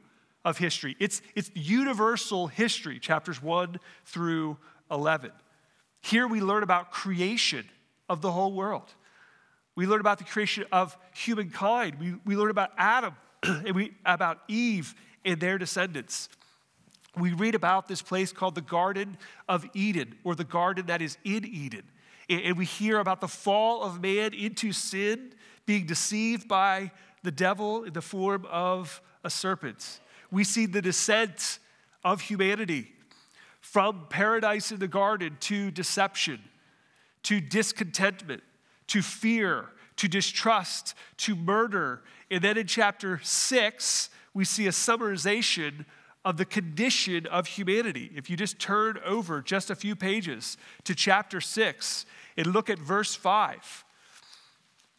of 0.43 0.57
history. 0.57 0.95
It's, 0.99 1.21
it's 1.35 1.49
universal 1.53 2.47
history, 2.47 2.99
chapters 2.99 3.41
1 3.41 3.79
through 4.05 4.57
11. 4.91 5.31
Here 6.01 6.27
we 6.27 6.41
learn 6.41 6.63
about 6.63 6.91
creation 6.91 7.65
of 8.09 8.21
the 8.21 8.31
whole 8.31 8.51
world. 8.51 8.93
We 9.75 9.87
learn 9.87 10.01
about 10.01 10.17
the 10.17 10.25
creation 10.25 10.65
of 10.71 10.97
humankind. 11.15 11.95
We, 11.99 12.15
we 12.25 12.35
learn 12.35 12.51
about 12.51 12.71
Adam 12.77 13.15
and 13.43 13.71
we, 13.71 13.93
about 14.05 14.39
Eve 14.47 14.93
and 15.25 15.39
their 15.39 15.57
descendants. 15.57 16.29
We 17.17 17.33
read 17.33 17.55
about 17.55 17.87
this 17.87 18.01
place 18.01 18.31
called 18.31 18.55
the 18.55 18.61
Garden 18.61 19.17
of 19.47 19.65
Eden, 19.73 20.15
or 20.23 20.35
the 20.35 20.43
garden 20.43 20.87
that 20.87 21.01
is 21.01 21.17
in 21.23 21.45
Eden. 21.45 21.83
And 22.29 22.57
we 22.57 22.65
hear 22.65 22.99
about 22.99 23.21
the 23.21 23.27
fall 23.27 23.83
of 23.83 24.01
man 24.01 24.33
into 24.33 24.71
sin, 24.71 25.33
being 25.65 25.85
deceived 25.85 26.47
by 26.47 26.91
the 27.21 27.31
devil 27.31 27.83
in 27.83 27.93
the 27.93 28.01
form 28.01 28.45
of 28.49 29.01
a 29.23 29.29
serpent. 29.29 29.99
We 30.31 30.43
see 30.43 30.65
the 30.65 30.81
descent 30.81 31.59
of 32.03 32.21
humanity 32.21 32.91
from 33.61 34.07
paradise 34.09 34.71
in 34.71 34.79
the 34.79 34.87
garden 34.87 35.37
to 35.41 35.71
deception, 35.71 36.41
to 37.23 37.39
discontentment, 37.39 38.43
to 38.87 39.01
fear, 39.01 39.69
to 39.97 40.07
distrust, 40.07 40.95
to 41.17 41.35
murder. 41.35 42.01
And 42.31 42.41
then 42.41 42.57
in 42.57 42.67
chapter 42.67 43.19
six, 43.23 44.09
we 44.33 44.45
see 44.45 44.67
a 44.67 44.71
summarization 44.71 45.85
of 46.25 46.37
the 46.37 46.45
condition 46.45 47.25
of 47.27 47.47
humanity. 47.47 48.11
If 48.15 48.29
you 48.29 48.37
just 48.37 48.59
turn 48.59 48.97
over 49.05 49.41
just 49.41 49.69
a 49.69 49.75
few 49.75 49.95
pages 49.95 50.57
to 50.85 50.95
chapter 50.95 51.41
6 51.41 52.05
and 52.37 52.47
look 52.47 52.69
at 52.69 52.79
verse 52.79 53.13
5. 53.13 53.83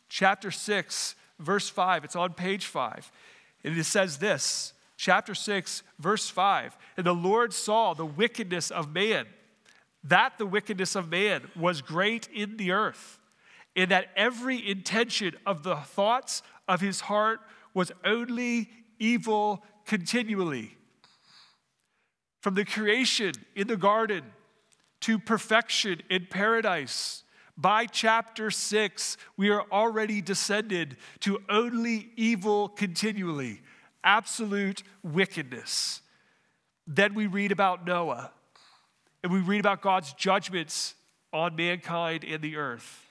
Chapter 0.09 0.51
6, 0.51 1.15
verse 1.39 1.69
5, 1.69 2.05
it's 2.05 2.17
on 2.17 2.35
page 2.35 2.67
5. 2.67 3.11
And 3.65 3.77
it 3.77 3.85
says 3.85 4.19
this 4.19 4.75
chapter 4.97 5.35
6, 5.35 5.83
verse 5.99 6.29
5. 6.29 6.77
And 6.97 7.07
the 7.07 7.15
Lord 7.15 7.53
saw 7.53 7.95
the 7.95 8.07
wickedness 8.07 8.71
of 8.71 8.93
man, 8.93 9.27
that 10.05 10.39
the 10.39 10.47
wickedness 10.47 10.95
of 10.95 11.11
man 11.11 11.43
was 11.57 11.81
great 11.81 12.29
in 12.33 12.59
the 12.59 12.71
earth, 12.71 13.19
and 13.75 13.91
that 13.91 14.11
every 14.15 14.69
intention 14.69 15.35
of 15.47 15.63
the 15.63 15.77
thoughts 15.77 16.43
of 16.69 16.81
his 16.81 17.01
heart 17.01 17.41
was 17.73 17.91
only 18.05 18.69
evil 19.05 19.63
continually. 19.85 20.77
From 22.41 22.55
the 22.55 22.65
creation 22.65 23.33
in 23.55 23.67
the 23.67 23.77
garden 23.77 24.25
to 25.01 25.19
perfection 25.19 26.01
in 26.09 26.27
paradise, 26.31 27.23
by 27.57 27.87
chapter 27.87 28.51
6, 28.51 29.17
we 29.37 29.51
are 29.51 29.65
already 29.71 30.21
descended 30.21 30.97
to 31.21 31.39
only 31.49 32.11
evil 32.17 32.69
continually, 32.69 33.61
absolute 34.03 34.83
wickedness. 35.03 36.01
Then 36.87 37.15
we 37.15 37.27
read 37.27 37.53
about 37.53 37.87
Noah, 37.87 38.33
and 39.23 39.33
we 39.33 39.41
read 39.41 39.61
about 39.61 39.83
God's 39.83 40.13
judgments 40.15 40.95
on 41.33 41.55
mankind 41.57 42.25
and 42.25 42.43
the 42.43 42.57
earth. 42.57 43.07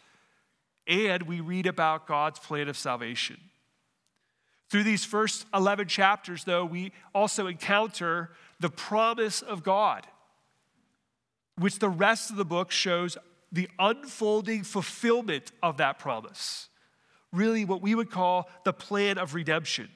And 0.88 1.24
we 1.24 1.40
read 1.40 1.66
about 1.66 2.08
God's 2.08 2.40
plan 2.40 2.68
of 2.68 2.78
salvation. 2.78 3.38
Through 4.74 4.86
these 4.86 5.06
first 5.06 5.46
11 5.54 5.88
chapters, 5.88 6.46
though, 6.46 6.66
we 6.66 6.94
also 7.14 7.46
encounter 7.46 8.32
the 8.60 8.72
promise 8.72 9.44
of 9.44 9.62
God, 9.62 10.08
which 11.60 11.78
the 11.78 11.90
rest 11.90 12.32
of 12.32 12.38
the 12.38 12.44
book 12.44 12.72
shows 12.72 13.16
the 13.52 13.70
unfolding 13.78 14.64
fulfillment 14.64 15.52
of 15.62 15.78
that 15.78 16.00
promise. 16.00 16.70
Really, 17.32 17.66
what 17.66 17.84
we 17.84 17.94
would 17.94 18.10
call 18.10 18.50
the 18.64 18.74
plan 18.74 19.20
of 19.20 19.36
redemption. 19.36 19.90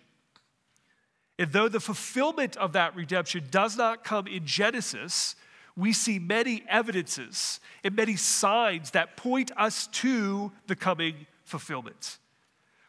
And 1.40 1.52
though 1.52 1.70
the 1.70 1.80
fulfillment 1.80 2.56
of 2.56 2.74
that 2.74 2.96
redemption 2.96 3.48
does 3.50 3.78
not 3.78 4.04
come 4.04 4.28
in 4.28 4.46
Genesis, 4.46 5.36
we 5.76 5.92
see 5.92 6.20
many 6.20 6.64
evidences 6.70 7.60
and 7.84 7.96
many 7.96 8.16
signs 8.16 8.92
that 8.92 9.18
point 9.18 9.50
us 9.58 9.88
to 9.88 10.52
the 10.68 10.76
coming 10.76 11.26
fulfillment. 11.46 12.20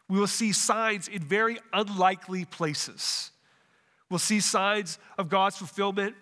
We 0.09 0.19
will 0.19 0.27
see 0.27 0.51
signs 0.51 1.07
in 1.07 1.21
very 1.21 1.59
unlikely 1.71 2.45
places. 2.45 3.31
We'll 4.09 4.19
see 4.19 4.39
signs 4.39 4.97
of 5.17 5.29
God's 5.29 5.57
fulfillment 5.57 6.15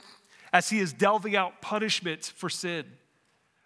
as 0.52 0.70
He 0.70 0.80
is 0.80 0.92
delving 0.92 1.36
out 1.36 1.62
punishment 1.62 2.34
for 2.36 2.50
sin. 2.50 2.86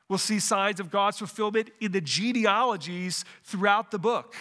We'll 0.08 0.20
see 0.20 0.40
signs 0.40 0.80
of 0.80 0.92
God's 0.92 1.18
fulfillment 1.18 1.72
in 1.80 1.92
the 1.92 2.02
genealogies 2.02 3.26
throughout 3.44 3.92
the 3.92 3.98
book, 3.98 4.36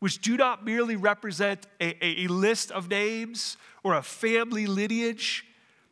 which 0.00 0.20
do 0.20 0.36
not 0.36 0.64
merely 0.64 0.96
represent 0.96 1.66
a, 1.80 2.04
a, 2.04 2.24
a 2.24 2.26
list 2.28 2.72
of 2.72 2.90
names 2.90 3.56
or 3.84 3.94
a 3.94 4.02
family 4.02 4.66
lineage, 4.66 5.44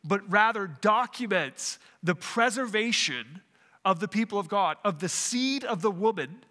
but 0.03 0.29
rather 0.31 0.67
documents 0.67 1.79
the 2.03 2.15
preservation 2.15 3.43
of 3.85 4.01
the 4.01 4.09
people 4.09 4.39
of 4.39 4.49
God, 4.49 4.79
of 4.85 4.99
the 4.99 5.09
seed 5.09 5.65
of 5.65 5.83
the 5.83 5.91
woman 5.91 6.45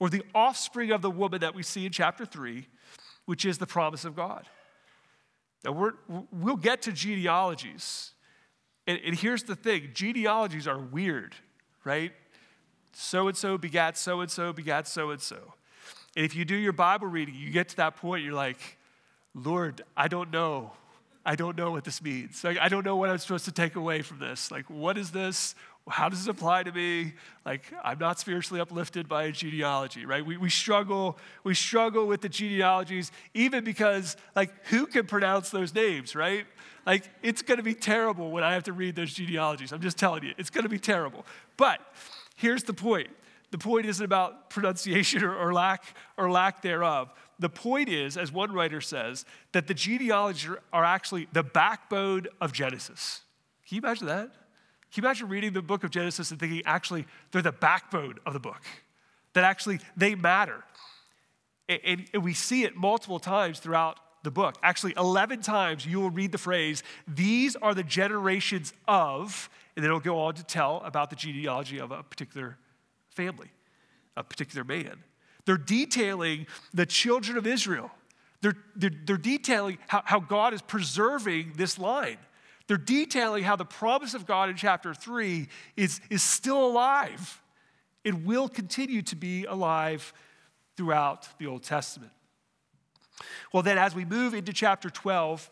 or 0.00 0.10
the 0.10 0.22
offspring 0.34 0.90
of 0.90 1.02
the 1.02 1.10
woman 1.10 1.40
that 1.42 1.54
we 1.54 1.62
see 1.62 1.86
in 1.86 1.92
chapter 1.92 2.26
3, 2.26 2.66
which 3.26 3.44
is 3.44 3.58
the 3.58 3.66
promise 3.66 4.04
of 4.04 4.16
God. 4.16 4.46
Now, 5.64 5.72
we 6.08 6.20
will 6.32 6.56
get 6.56 6.82
to 6.82 6.92
genealogies. 6.92 8.12
And, 8.88 8.98
and 9.04 9.14
here's 9.14 9.44
the 9.44 9.54
thing 9.54 9.90
genealogies 9.94 10.66
are 10.66 10.78
weird 10.78 11.36
right? 11.84 12.12
So 12.92 13.28
and 13.28 13.36
so 13.36 13.56
begat 13.56 13.96
so 13.96 14.20
and 14.20 14.30
so 14.30 14.52
begat 14.52 14.88
so 14.88 15.10
and 15.10 15.20
so. 15.20 15.54
And 16.16 16.24
if 16.24 16.34
you 16.34 16.44
do 16.44 16.56
your 16.56 16.72
Bible 16.72 17.06
reading, 17.06 17.34
you 17.34 17.50
get 17.50 17.68
to 17.70 17.76
that 17.76 17.96
point, 17.96 18.24
you're 18.24 18.34
like, 18.34 18.78
Lord, 19.34 19.82
I 19.96 20.08
don't 20.08 20.30
know. 20.32 20.72
I 21.24 21.36
don't 21.36 21.56
know 21.56 21.70
what 21.70 21.84
this 21.84 22.02
means. 22.02 22.42
Like, 22.42 22.58
I 22.58 22.68
don't 22.68 22.84
know 22.84 22.96
what 22.96 23.10
I'm 23.10 23.18
supposed 23.18 23.44
to 23.44 23.52
take 23.52 23.76
away 23.76 24.02
from 24.02 24.18
this. 24.18 24.50
Like, 24.50 24.68
what 24.68 24.98
is 24.98 25.10
this? 25.10 25.54
How 25.88 26.08
does 26.08 26.26
it 26.26 26.30
apply 26.30 26.64
to 26.64 26.72
me? 26.72 27.14
Like, 27.44 27.72
I'm 27.82 27.98
not 27.98 28.18
spiritually 28.18 28.60
uplifted 28.60 29.08
by 29.08 29.24
a 29.24 29.32
genealogy, 29.32 30.06
right? 30.06 30.24
We, 30.24 30.36
we 30.36 30.50
struggle, 30.50 31.18
we 31.42 31.54
struggle 31.54 32.06
with 32.06 32.20
the 32.20 32.28
genealogies, 32.28 33.10
even 33.34 33.64
because, 33.64 34.16
like, 34.36 34.52
who 34.66 34.86
can 34.86 35.06
pronounce 35.06 35.50
those 35.50 35.74
names, 35.74 36.14
right? 36.14 36.46
Like, 36.86 37.08
it's 37.22 37.42
gonna 37.42 37.62
be 37.62 37.74
terrible 37.74 38.30
when 38.30 38.44
I 38.44 38.54
have 38.54 38.64
to 38.64 38.72
read 38.72 38.94
those 38.94 39.14
genealogies. 39.14 39.72
I'm 39.72 39.80
just 39.80 39.98
telling 39.98 40.22
you, 40.22 40.34
it's 40.38 40.50
gonna 40.50 40.68
be 40.68 40.78
terrible. 40.78 41.26
But 41.56 41.80
here's 42.36 42.64
the 42.64 42.74
point 42.74 43.08
the 43.50 43.58
point 43.58 43.86
isn't 43.86 44.04
about 44.04 44.48
pronunciation 44.48 45.24
or, 45.24 45.34
or, 45.36 45.52
lack, 45.52 45.82
or 46.16 46.30
lack 46.30 46.62
thereof. 46.62 47.12
The 47.40 47.48
point 47.48 47.88
is, 47.88 48.16
as 48.16 48.30
one 48.30 48.52
writer 48.52 48.80
says, 48.80 49.24
that 49.52 49.66
the 49.66 49.74
genealogies 49.74 50.50
are 50.72 50.84
actually 50.84 51.26
the 51.32 51.42
backbone 51.42 52.26
of 52.40 52.52
Genesis. 52.52 53.22
Can 53.66 53.76
you 53.76 53.82
imagine 53.82 54.06
that? 54.06 54.30
Can 54.92 55.02
you 55.02 55.08
imagine 55.08 55.28
reading 55.28 55.52
the 55.52 55.62
book 55.62 55.84
of 55.84 55.90
Genesis 55.90 56.30
and 56.30 56.40
thinking, 56.40 56.62
actually, 56.64 57.06
they're 57.30 57.42
the 57.42 57.52
backbone 57.52 58.16
of 58.26 58.32
the 58.32 58.40
book? 58.40 58.62
That 59.34 59.44
actually 59.44 59.78
they 59.96 60.16
matter. 60.16 60.64
And, 61.68 62.08
we 62.20 62.34
see 62.34 62.64
it 62.64 62.74
multiple 62.74 63.20
times 63.20 63.60
throughout 63.60 64.00
the 64.24 64.30
book. 64.32 64.56
Actually, 64.62 64.94
11 64.96 65.42
times 65.42 65.86
you 65.86 66.00
will 66.00 66.10
read 66.10 66.32
the 66.32 66.38
phrase, 66.38 66.82
these 67.06 67.54
are 67.54 67.74
the 67.74 67.84
generations 67.84 68.72
of, 68.88 69.48
and 69.76 69.84
then 69.84 69.90
it'll 69.90 70.00
go 70.00 70.18
on 70.18 70.34
to 70.34 70.42
tell 70.42 70.82
about 70.84 71.10
the 71.10 71.16
genealogy 71.16 71.78
of 71.78 71.92
a 71.92 72.02
particular 72.02 72.58
family, 73.10 73.48
a 74.16 74.24
particular 74.24 74.64
man. 74.64 75.04
They're 75.46 75.56
detailing 75.56 76.48
the 76.74 76.86
children 76.86 77.38
of 77.38 77.46
Israel. 77.46 77.90
They're, 78.42 78.56
they're, 78.74 78.90
they're 79.04 79.16
detailing 79.16 79.78
how, 79.86 80.02
how 80.04 80.20
God 80.20 80.54
is 80.54 80.62
preserving 80.62 81.52
this 81.56 81.78
line. 81.78 82.18
They're 82.70 82.76
detailing 82.76 83.42
how 83.42 83.56
the 83.56 83.64
promise 83.64 84.14
of 84.14 84.26
God 84.26 84.48
in 84.48 84.54
chapter 84.54 84.94
3 84.94 85.48
is, 85.76 86.00
is 86.08 86.22
still 86.22 86.64
alive. 86.64 87.42
It 88.04 88.22
will 88.24 88.48
continue 88.48 89.02
to 89.02 89.16
be 89.16 89.44
alive 89.44 90.12
throughout 90.76 91.26
the 91.40 91.48
Old 91.48 91.64
Testament. 91.64 92.12
Well, 93.52 93.64
then, 93.64 93.76
as 93.76 93.92
we 93.92 94.04
move 94.04 94.34
into 94.34 94.52
chapter 94.52 94.88
12, 94.88 95.50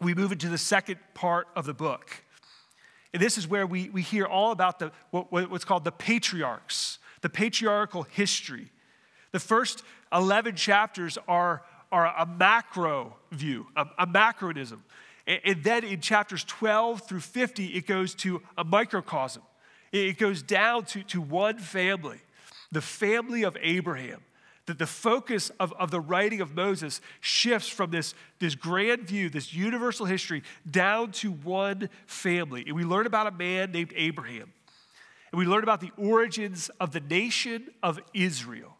we 0.00 0.14
move 0.14 0.30
into 0.30 0.48
the 0.48 0.58
second 0.58 1.00
part 1.12 1.48
of 1.56 1.66
the 1.66 1.74
book. 1.74 2.22
And 3.12 3.20
this 3.20 3.36
is 3.36 3.48
where 3.48 3.66
we, 3.66 3.88
we 3.88 4.02
hear 4.02 4.24
all 4.24 4.52
about 4.52 4.78
the, 4.78 4.92
what, 5.10 5.32
what's 5.32 5.64
called 5.64 5.82
the 5.82 5.90
patriarchs, 5.90 7.00
the 7.20 7.28
patriarchal 7.28 8.04
history. 8.04 8.70
The 9.32 9.40
first 9.40 9.82
11 10.12 10.54
chapters 10.54 11.18
are, 11.26 11.64
are 11.90 12.06
a 12.06 12.26
macro 12.26 13.16
view, 13.32 13.66
a, 13.74 13.88
a 13.98 14.06
macronism. 14.06 14.78
And, 15.28 15.62
then 15.62 15.84
in 15.84 16.00
chapters 16.00 16.42
12 16.44 17.06
through 17.06 17.20
50, 17.20 17.66
it 17.66 17.86
goes 17.86 18.14
to 18.16 18.40
a 18.56 18.64
microcosm. 18.64 19.42
It 19.92 20.18
goes 20.18 20.42
down 20.42 20.86
to, 20.86 21.02
to 21.04 21.20
one 21.20 21.58
family, 21.58 22.18
the 22.72 22.80
family 22.80 23.42
of 23.42 23.56
Abraham 23.60 24.22
that 24.68 24.78
the 24.78 24.86
focus 24.86 25.50
of, 25.58 25.72
of 25.74 25.90
the 25.90 26.00
writing 26.00 26.40
of 26.40 26.54
Moses 26.54 27.00
shifts 27.20 27.68
from 27.68 27.90
this, 27.90 28.14
this 28.38 28.54
grand 28.54 29.02
view, 29.02 29.30
this 29.30 29.52
universal 29.52 30.06
history, 30.06 30.42
down 30.70 31.10
to 31.12 31.32
one 31.32 31.88
family. 32.06 32.64
And 32.66 32.74
we 32.74 32.84
learn 32.84 33.06
about 33.06 33.26
a 33.26 33.30
man 33.30 33.72
named 33.72 33.92
Abraham. 33.96 34.52
And 35.32 35.38
we 35.38 35.46
learn 35.46 35.62
about 35.62 35.80
the 35.80 35.90
origins 35.96 36.70
of 36.80 36.92
the 36.92 37.00
nation 37.00 37.68
of 37.82 37.98
Israel. 38.14 38.77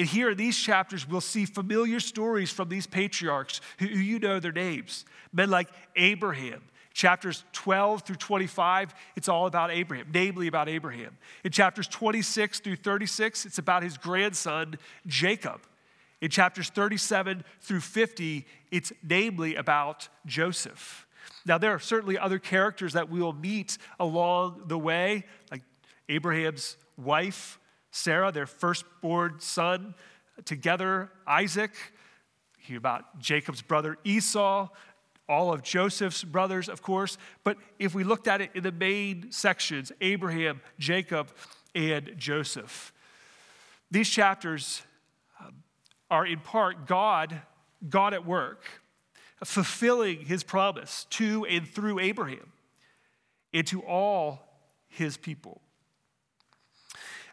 And 0.00 0.08
here 0.08 0.30
in 0.30 0.38
these 0.38 0.56
chapters, 0.56 1.06
we'll 1.06 1.20
see 1.20 1.44
familiar 1.44 2.00
stories 2.00 2.50
from 2.50 2.70
these 2.70 2.86
patriarchs 2.86 3.60
who, 3.78 3.84
who 3.84 3.98
you 3.98 4.18
know 4.18 4.40
their 4.40 4.50
names. 4.50 5.04
Men 5.30 5.50
like 5.50 5.68
Abraham, 5.94 6.62
Chapters 6.94 7.44
12 7.52 8.04
through 8.06 8.16
25, 8.16 8.94
it's 9.14 9.28
all 9.28 9.44
about 9.44 9.70
Abraham, 9.70 10.06
namely 10.10 10.46
about 10.46 10.70
Abraham. 10.70 11.18
In 11.44 11.52
chapters 11.52 11.86
26 11.86 12.60
through 12.60 12.76
36, 12.76 13.44
it's 13.44 13.58
about 13.58 13.82
his 13.82 13.98
grandson, 13.98 14.78
Jacob. 15.06 15.60
In 16.22 16.30
chapters 16.30 16.70
37 16.70 17.44
through 17.60 17.80
50, 17.80 18.46
it's 18.70 18.94
namely 19.06 19.54
about 19.54 20.08
Joseph. 20.24 21.06
Now, 21.44 21.58
there 21.58 21.74
are 21.74 21.78
certainly 21.78 22.16
other 22.16 22.38
characters 22.38 22.94
that 22.94 23.10
we 23.10 23.20
will 23.20 23.34
meet 23.34 23.76
along 23.98 24.62
the 24.68 24.78
way, 24.78 25.24
like 25.50 25.62
Abraham's 26.08 26.78
wife, 26.96 27.59
Sarah, 27.90 28.32
their 28.32 28.46
firstborn 28.46 29.40
son, 29.40 29.94
together, 30.44 31.10
Isaac. 31.26 31.72
Hear 32.58 32.78
about 32.78 33.18
Jacob's 33.18 33.62
brother 33.62 33.98
Esau, 34.04 34.68
all 35.28 35.52
of 35.52 35.62
Joseph's 35.62 36.24
brothers, 36.24 36.68
of 36.68 36.82
course. 36.82 37.16
But 37.44 37.56
if 37.78 37.94
we 37.94 38.04
looked 38.04 38.28
at 38.28 38.40
it 38.40 38.50
in 38.54 38.62
the 38.62 38.72
main 38.72 39.30
sections 39.30 39.92
Abraham, 40.00 40.60
Jacob, 40.78 41.30
and 41.74 42.12
Joseph, 42.16 42.92
these 43.90 44.08
chapters 44.08 44.82
um, 45.40 45.62
are 46.10 46.26
in 46.26 46.40
part 46.40 46.86
God, 46.86 47.40
God 47.88 48.14
at 48.14 48.26
work, 48.26 48.64
fulfilling 49.44 50.26
his 50.26 50.42
promise 50.42 51.06
to 51.10 51.44
and 51.46 51.66
through 51.66 51.98
Abraham 51.98 52.52
and 53.52 53.66
to 53.68 53.82
all 53.82 54.40
his 54.88 55.16
people. 55.16 55.60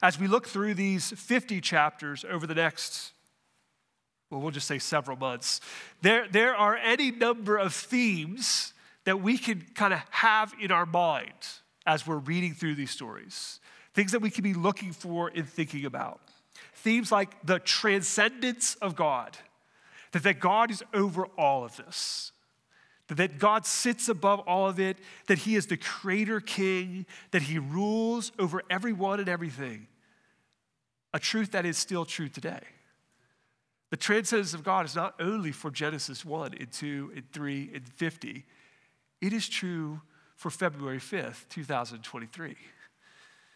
As 0.02 0.20
we 0.20 0.28
look 0.28 0.48
through 0.48 0.76
these 0.76 1.12
50 1.12 1.62
chapters 1.62 2.26
over 2.30 2.46
the 2.46 2.56
next 2.56 3.14
well, 4.30 4.42
we'll 4.42 4.52
just 4.52 4.68
say 4.68 4.80
several 4.80 5.18
months, 5.18 5.62
there, 6.02 6.28
there 6.28 6.56
are 6.56 6.76
any 6.76 7.12
number 7.12 7.58
of 7.58 7.74
themes 7.74 8.74
that 9.06 9.22
we 9.22 9.38
can 9.38 9.66
kind 9.74 9.94
of 9.94 10.02
have 10.10 10.54
in 10.60 10.72
our 10.72 10.86
mind 10.86 11.32
as 11.86 12.06
we're 12.06 12.18
reading 12.18 12.54
through 12.54 12.76
these 12.76 12.92
stories, 12.92 13.62
things 13.94 14.12
that 14.12 14.22
we 14.22 14.30
can 14.30 14.44
be 14.44 14.54
looking 14.54 14.92
for 14.92 15.32
and 15.34 15.48
thinking 15.48 15.86
about. 15.86 16.20
Themes 16.76 17.12
like 17.12 17.46
the 17.46 17.60
transcendence 17.60 18.76
of 18.76 18.98
God, 18.98 19.38
that, 20.12 20.24
that 20.24 20.42
God 20.42 20.72
is 20.72 20.84
over 20.94 21.26
all 21.38 21.64
of 21.64 21.78
this, 21.78 22.34
that 23.16 23.40
God 23.40 23.66
sits 23.66 24.10
above 24.10 24.42
all 24.42 24.68
of 24.68 24.80
it, 24.80 24.98
that 25.28 25.40
He 25.40 25.56
is 25.56 25.68
the 25.68 25.78
creator 25.78 26.40
king, 26.40 27.06
that 27.32 27.44
He 27.44 27.58
rules 27.58 28.32
over 28.38 28.62
everyone 28.70 29.20
and 29.20 29.30
everything. 29.30 29.88
A 31.14 31.20
truth 31.20 31.52
that 31.52 31.66
is 31.66 31.78
still 31.78 32.06
true 32.06 32.28
today. 32.28 32.60
The 33.90 33.98
transcendence 33.98 34.54
of 34.54 34.64
God 34.64 34.86
is 34.86 34.96
not 34.96 35.16
only 35.20 35.54
for 35.54 35.72
Genesis 35.72 36.26
1 36.26 36.56
and 36.60 36.72
2 36.72 37.14
and 37.16 37.32
3 37.32 37.72
and 37.74 37.88
50, 37.88 38.46
it 39.22 39.34
is 39.34 39.48
true 39.48 40.02
for 40.36 40.50
February 40.50 41.00
5th, 41.00 41.48
2023. 41.50 42.56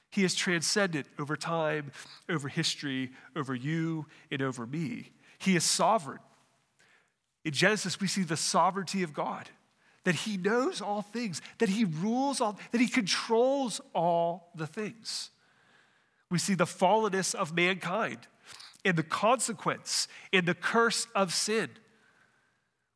He 0.09 0.23
is 0.23 0.35
transcendent 0.35 1.07
over 1.19 1.35
time, 1.35 1.91
over 2.29 2.47
history, 2.47 3.11
over 3.35 3.53
you, 3.53 4.05
and 4.31 4.41
over 4.41 4.65
me. 4.65 5.11
He 5.39 5.55
is 5.55 5.63
sovereign. 5.63 6.19
In 7.43 7.51
Genesis, 7.53 7.99
we 7.99 8.07
see 8.07 8.23
the 8.23 8.37
sovereignty 8.37 9.03
of 9.03 9.13
God, 9.13 9.49
that 10.03 10.15
He 10.15 10.37
knows 10.37 10.81
all 10.81 11.01
things, 11.01 11.41
that 11.57 11.69
He 11.69 11.85
rules 11.85 12.41
all, 12.41 12.59
that 12.71 12.81
He 12.81 12.87
controls 12.87 13.81
all 13.93 14.51
the 14.55 14.67
things. 14.67 15.31
We 16.29 16.37
see 16.37 16.53
the 16.53 16.65
fallenness 16.65 17.35
of 17.35 17.53
mankind, 17.53 18.19
and 18.85 18.97
the 18.97 19.03
consequence, 19.03 20.07
in 20.31 20.45
the 20.45 20.55
curse 20.55 21.07
of 21.15 21.33
sin. 21.33 21.69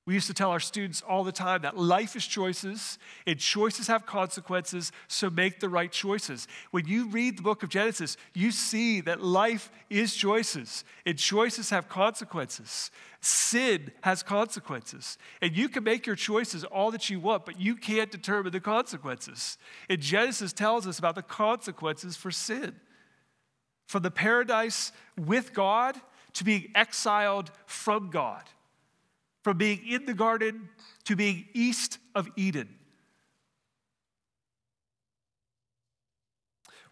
We 0.05 0.13
used 0.13 0.27
to 0.27 0.35
tell 0.35 0.51
our 0.51 0.59
students 0.59 1.01
all 1.01 1.23
the 1.23 1.31
time 1.31 1.63
that 1.63 1.77
life 1.77 2.15
is 2.15 2.27
choices, 2.27 2.99
and 3.25 3.39
choices 3.39 3.87
have 3.87 4.05
consequences, 4.05 4.91
so 5.07 5.31
make 5.31 5.59
the 5.59 5.69
right 5.69 5.91
choices. 5.91 6.47
When 6.69 6.85
you 6.85 7.07
read 7.07 7.39
the 7.39 7.41
book 7.41 7.63
of 7.63 7.69
Genesis, 7.69 8.15
you 8.35 8.51
see 8.51 9.01
that 9.01 9.23
life 9.23 9.71
is 9.89 10.15
choices, 10.15 10.83
and 11.07 11.17
choices 11.17 11.71
have 11.71 11.89
consequences. 11.89 12.91
Sin 13.21 13.91
has 14.01 14.21
consequences. 14.21 15.17
And 15.41 15.57
you 15.57 15.69
can 15.69 15.83
make 15.83 16.05
your 16.05 16.15
choices 16.15 16.63
all 16.63 16.91
that 16.91 17.09
you 17.09 17.19
want, 17.19 17.43
but 17.43 17.59
you 17.59 17.75
can't 17.75 18.11
determine 18.11 18.51
the 18.51 18.59
consequences. 18.59 19.57
And 19.89 19.99
Genesis 19.99 20.53
tells 20.53 20.85
us 20.85 20.99
about 20.99 21.15
the 21.15 21.23
consequences 21.23 22.15
for 22.15 22.29
sin 22.29 22.75
from 23.87 24.03
the 24.03 24.11
paradise 24.11 24.91
with 25.17 25.53
God 25.53 25.99
to 26.33 26.43
being 26.43 26.71
exiled 26.75 27.51
from 27.65 28.09
God, 28.09 28.43
from 29.45 29.60
being 29.60 29.79
in 29.88 30.08
the 30.08 30.13
garden 30.15 30.67
to 31.03 31.15
being 31.15 31.45
east 31.53 31.99
of 32.15 32.27
Eden. 32.36 32.67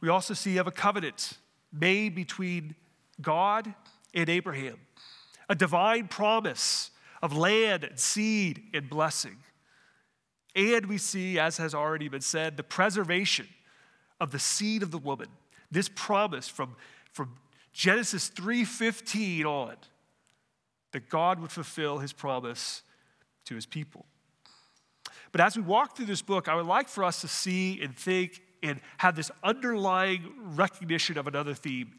We 0.02 0.10
also 0.10 0.36
see 0.36 0.58
of 0.58 0.68
a 0.68 0.72
covenant 0.72 1.40
made 1.72 2.14
between 2.14 2.76
God 3.20 3.74
and 4.14 4.30
Abraham, 4.30 4.76
a 5.50 5.56
divine 5.56 6.08
promise 6.10 6.92
of 7.24 7.36
land 7.36 7.86
and 7.86 8.00
seed 8.00 8.62
and 8.72 8.88
blessing. 8.88 9.38
And 10.56 10.86
we 10.86 11.00
see, 11.00 11.40
as 11.40 11.58
has 11.58 11.74
already 11.74 12.08
been 12.08 12.22
said, 12.22 12.56
the 12.56 12.64
preservation 12.64 13.48
of 14.22 14.30
the 14.30 14.38
seed 14.38 14.84
of 14.84 14.92
the 14.92 15.00
woman 15.00 15.30
this 15.72 15.90
promise 15.90 16.48
from, 16.48 16.76
from 17.14 17.34
Genesis 17.72 18.30
3:15 18.30 19.44
on 19.44 19.76
that 20.94 21.10
God 21.10 21.40
would 21.40 21.52
fulfill 21.52 21.98
his 22.00 22.14
promise 22.14 22.82
to 23.46 23.56
his 23.56 23.66
people. 23.66 24.06
But 25.32 25.42
as 25.42 25.58
we 25.58 25.64
walk 25.64 25.98
through 25.98 26.06
this 26.06 26.22
book, 26.22 26.48
I 26.48 26.56
would 26.56 26.66
like 26.66 26.88
for 26.88 27.04
us 27.04 27.22
to 27.22 27.28
see 27.28 27.82
and 27.82 27.96
think 27.96 28.42
and 28.62 28.80
have 28.98 29.16
this 29.16 29.30
underlying 29.44 30.32
recognition 30.56 31.18
of 31.18 31.28
another 31.28 31.54
theme 31.54 31.92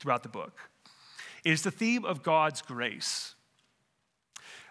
throughout 0.00 0.22
the 0.22 0.28
book. 0.28 0.58
It 1.44 1.52
is 1.52 1.62
the 1.62 1.70
theme 1.70 2.04
of 2.04 2.22
God's 2.22 2.60
grace. 2.62 3.34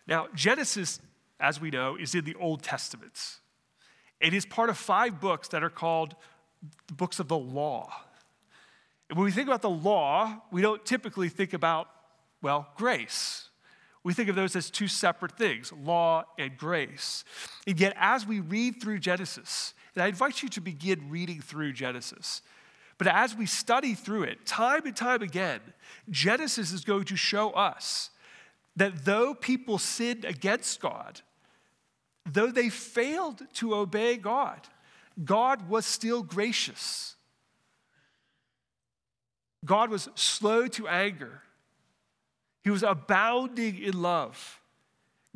Now, 0.07 0.27
Genesis, 0.35 0.99
as 1.39 1.61
we 1.61 1.69
know, 1.69 1.95
is 1.95 2.13
in 2.15 2.25
the 2.25 2.35
Old 2.35 2.63
Testament. 2.63 3.39
It 4.19 4.33
is 4.33 4.45
part 4.45 4.69
of 4.69 4.77
five 4.77 5.21
books 5.21 5.47
that 5.49 5.63
are 5.63 5.69
called 5.69 6.15
the 6.87 6.93
books 6.93 7.19
of 7.19 7.27
the 7.27 7.37
law. 7.37 7.93
And 9.09 9.17
when 9.17 9.25
we 9.25 9.31
think 9.31 9.47
about 9.47 9.61
the 9.61 9.69
law, 9.69 10.41
we 10.51 10.61
don't 10.61 10.83
typically 10.85 11.29
think 11.29 11.53
about, 11.53 11.87
well, 12.45 12.67
grace. 12.77 13.49
We 14.03 14.13
think 14.13 14.29
of 14.29 14.35
those 14.35 14.55
as 14.55 14.69
two 14.69 14.87
separate 14.87 15.35
things, 15.35 15.73
law 15.73 16.25
and 16.37 16.55
grace. 16.55 17.23
And 17.65 17.79
yet, 17.79 17.93
as 17.99 18.23
we 18.23 18.39
read 18.39 18.79
through 18.79 18.99
Genesis, 18.99 19.73
and 19.95 20.03
I 20.03 20.07
invite 20.09 20.43
you 20.43 20.49
to 20.49 20.61
begin 20.61 21.09
reading 21.09 21.41
through 21.41 21.73
Genesis, 21.73 22.43
but 22.99 23.07
as 23.07 23.35
we 23.35 23.47
study 23.47 23.95
through 23.95 24.25
it, 24.25 24.45
time 24.45 24.85
and 24.85 24.95
time 24.95 25.23
again, 25.23 25.59
Genesis 26.11 26.71
is 26.71 26.83
going 26.83 27.05
to 27.05 27.15
show 27.15 27.49
us 27.49 28.11
that 28.75 29.05
though 29.05 29.33
people 29.33 29.79
sinned 29.79 30.23
against 30.23 30.79
God, 30.79 31.21
though 32.31 32.51
they 32.51 32.69
failed 32.69 33.41
to 33.55 33.73
obey 33.73 34.17
God, 34.17 34.59
God 35.23 35.67
was 35.67 35.83
still 35.87 36.21
gracious. 36.21 37.15
God 39.65 39.89
was 39.89 40.09
slow 40.13 40.67
to 40.67 40.87
anger. 40.87 41.41
He 42.65 42.71
was 42.71 42.81
abounding 42.81 43.79
in 43.79 44.01
love. 44.01 44.59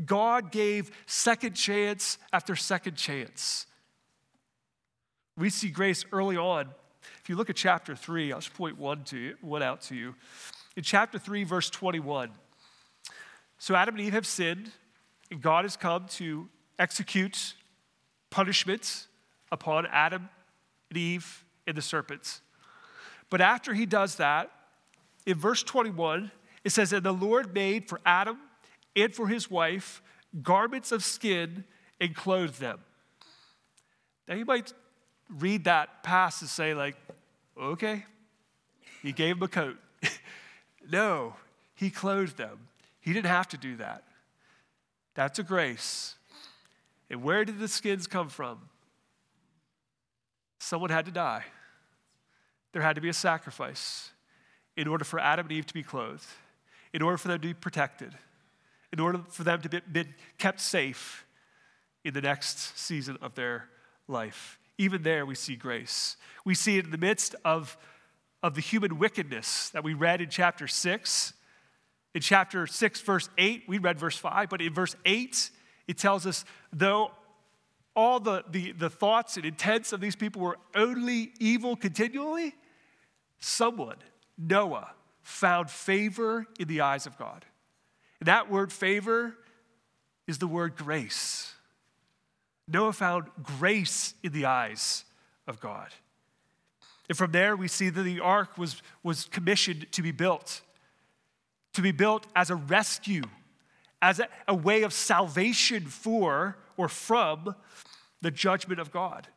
God 0.03 0.51
gave 0.51 0.89
second 1.05 1.53
chance 1.53 2.17
after 2.33 2.55
second 2.55 2.95
chance. 2.95 3.67
We 5.37 5.51
see 5.51 5.69
grace 5.69 6.03
early 6.11 6.37
on. 6.37 6.69
If 7.21 7.29
you 7.29 7.35
look 7.35 7.51
at 7.51 7.55
chapter 7.55 7.95
3, 7.95 8.33
I'll 8.33 8.39
just 8.39 8.55
point 8.55 8.79
one, 8.79 9.03
to 9.05 9.17
you, 9.17 9.35
one 9.41 9.61
out 9.61 9.81
to 9.83 9.95
you. 9.95 10.15
In 10.75 10.81
chapter 10.81 11.19
3, 11.19 11.43
verse 11.43 11.69
21, 11.69 12.31
so 13.59 13.75
Adam 13.75 13.93
and 13.93 14.03
Eve 14.03 14.13
have 14.13 14.25
sinned, 14.25 14.71
and 15.29 15.39
God 15.39 15.65
has 15.65 15.77
come 15.77 16.07
to 16.13 16.49
execute 16.79 17.53
punishment 18.31 19.05
upon 19.51 19.85
Adam 19.91 20.29
and 20.89 20.97
Eve 20.97 21.45
and 21.67 21.77
the 21.77 21.83
serpents. 21.83 22.41
But 23.29 23.39
after 23.39 23.75
he 23.75 23.85
does 23.85 24.15
that, 24.15 24.49
in 25.27 25.37
verse 25.37 25.61
21, 25.61 26.31
it 26.63 26.71
says, 26.71 26.89
that 26.91 27.03
the 27.03 27.13
Lord 27.13 27.53
made 27.53 27.87
for 27.87 27.99
Adam 28.05 28.37
and 28.95 29.13
for 29.13 29.27
his 29.27 29.49
wife 29.49 30.01
garments 30.43 30.91
of 30.91 31.03
skin 31.03 31.63
and 31.99 32.15
clothed 32.15 32.59
them. 32.59 32.79
Now 34.27 34.35
you 34.35 34.45
might 34.45 34.73
read 35.29 35.63
that 35.63 36.03
past 36.03 36.41
and 36.41 36.49
say, 36.49 36.73
like, 36.73 36.95
okay, 37.59 38.05
he 39.01 39.11
gave 39.11 39.39
them 39.39 39.43
a 39.43 39.47
coat. 39.47 39.77
no, 40.89 41.35
he 41.75 41.89
clothed 41.89 42.37
them. 42.37 42.67
He 42.99 43.13
didn't 43.13 43.27
have 43.27 43.47
to 43.49 43.57
do 43.57 43.77
that. 43.77 44.03
That's 45.15 45.39
a 45.39 45.43
grace. 45.43 46.15
And 47.09 47.23
where 47.23 47.43
did 47.45 47.59
the 47.59 47.67
skins 47.67 48.05
come 48.05 48.29
from? 48.29 48.59
someone 50.59 50.89
had 50.89 51.05
to 51.05 51.11
die. 51.11 51.43
There 52.73 52.81
had 52.81 52.95
to 52.95 53.01
be 53.01 53.09
a 53.09 53.13
sacrifice 53.13 54.11
in 54.77 54.87
order 54.87 55.03
for 55.03 55.19
Adam 55.19 55.47
and 55.47 55.53
Eve 55.53 55.65
to 55.65 55.73
be 55.73 55.83
clothed, 55.83 56.27
in 56.93 57.01
order 57.01 57.17
for 57.17 57.27
them 57.27 57.39
to 57.39 57.47
be 57.47 57.53
protected, 57.53 58.13
in 58.91 58.99
order 58.99 59.19
for 59.29 59.43
them 59.43 59.61
to 59.61 59.81
be 59.81 60.05
kept 60.37 60.59
safe 60.59 61.25
in 62.03 62.13
the 62.13 62.21
next 62.21 62.77
season 62.77 63.17
of 63.21 63.35
their 63.35 63.69
life. 64.07 64.59
Even 64.77 65.03
there, 65.03 65.25
we 65.25 65.35
see 65.35 65.55
grace. 65.55 66.15
We 66.45 66.55
see 66.55 66.77
it 66.77 66.85
in 66.85 66.91
the 66.91 66.97
midst 66.97 67.35
of, 67.43 67.77
of 68.41 68.55
the 68.55 68.61
human 68.61 68.97
wickedness 68.97 69.69
that 69.71 69.83
we 69.83 69.93
read 69.93 70.21
in 70.21 70.29
chapter 70.29 70.67
6. 70.67 71.33
In 72.15 72.21
chapter 72.21 72.65
6, 72.65 73.01
verse 73.01 73.29
8, 73.37 73.63
we 73.67 73.77
read 73.77 73.99
verse 73.99 74.17
5, 74.17 74.49
but 74.49 74.61
in 74.61 74.73
verse 74.73 74.95
8, 75.05 75.51
it 75.87 75.97
tells 75.97 76.25
us, 76.25 76.45
though 76.71 77.11
all 77.95 78.19
the, 78.19 78.43
the, 78.49 78.71
the 78.71 78.89
thoughts 78.89 79.35
and 79.35 79.45
intents 79.45 79.91
of 79.91 79.99
these 79.99 80.15
people 80.15 80.41
were 80.41 80.57
only 80.73 81.33
evil 81.39 81.75
continually, 81.75 82.55
someone, 83.39 83.97
Noah, 84.37 84.91
found 85.29 85.69
favor 85.69 86.45
in 86.59 86.67
the 86.67 86.81
eyes 86.81 87.05
of 87.05 87.17
God. 87.17 87.45
That 88.21 88.49
word 88.49 88.73
favor 88.73 89.35
is 90.27 90.39
the 90.39 90.47
word 90.47 90.75
grace. 90.75 91.53
Noah 92.67 92.93
found 92.93 93.25
grace 93.41 94.15
in 94.23 94.33
the 94.33 94.45
eyes 94.45 95.05
of 95.47 95.59
God. 95.59 95.89
And 97.07 97.17
from 97.17 97.31
there, 97.31 97.55
we 97.55 97.67
see 97.67 97.89
that 97.89 98.03
the 98.03 98.19
ark 98.19 98.57
was, 98.57 98.81
was 99.03 99.25
commissioned 99.25 99.91
to 99.93 100.01
be 100.01 100.11
built, 100.11 100.61
to 101.73 101.81
be 101.81 101.91
built 101.91 102.27
as 102.35 102.49
a 102.49 102.55
rescue, 102.55 103.23
as 104.01 104.19
a, 104.19 104.27
a 104.47 104.53
way 104.53 104.83
of 104.83 104.93
salvation 104.93 105.85
for 105.85 106.57
or 106.75 106.89
from 106.89 107.55
the 108.21 108.31
judgment 108.31 108.79
of 108.79 108.91
God. 108.91 109.27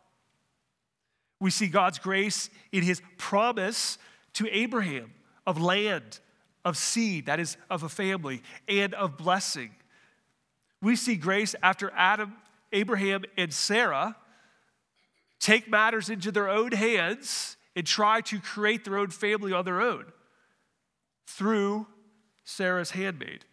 We 1.40 1.50
see 1.50 1.68
God's 1.68 1.98
grace 1.98 2.50
in 2.72 2.82
his 2.82 3.00
promise 3.16 3.98
to 4.34 4.48
Abraham 4.50 5.12
of 5.46 5.60
land, 5.60 6.20
of 6.64 6.76
seed, 6.76 7.26
that 7.26 7.40
is, 7.40 7.56
of 7.70 7.82
a 7.82 7.88
family, 7.88 8.42
and 8.68 8.94
of 8.94 9.16
blessing. 9.16 9.70
We 10.80 10.96
see 10.96 11.16
grace 11.16 11.54
after 11.62 11.92
Adam, 11.96 12.34
Abraham, 12.72 13.24
and 13.36 13.52
Sarah 13.52 14.16
take 15.38 15.68
matters 15.68 16.08
into 16.08 16.30
their 16.30 16.48
own 16.48 16.72
hands 16.72 17.56
and 17.74 17.86
try 17.86 18.20
to 18.20 18.38
create 18.38 18.84
their 18.84 18.98
own 18.98 19.08
family 19.08 19.52
on 19.52 19.64
their 19.64 19.80
own 19.80 20.06
through 21.26 21.86
Sarah's 22.44 22.90
handmaid. 22.92 23.44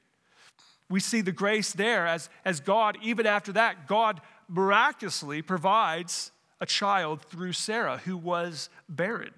We 0.89 0.99
see 0.99 1.21
the 1.21 1.32
grace 1.32 1.71
there 1.71 2.08
as, 2.08 2.30
as 2.43 2.60
God, 2.60 2.97
even 3.02 3.25
after 3.28 3.52
that, 3.54 3.88
God 3.88 4.21
miraculously 4.47 5.41
provides 5.41 6.32
a 6.60 6.65
child 6.65 7.21
through 7.21 7.54
Sarah 7.54 7.97
who 7.97 8.17
was 8.17 8.69
barren. 8.88 9.34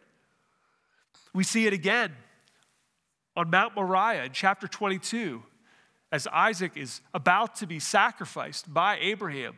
We 1.33 1.43
see 1.43 1.67
it 1.67 1.73
again 1.73 2.13
on 3.35 3.49
Mount 3.49 3.75
Moriah 3.75 4.25
in 4.25 4.31
chapter 4.31 4.67
22 4.67 5.43
as 6.11 6.27
Isaac 6.27 6.73
is 6.75 7.01
about 7.13 7.55
to 7.57 7.67
be 7.67 7.79
sacrificed 7.79 8.73
by 8.73 8.97
Abraham 8.99 9.55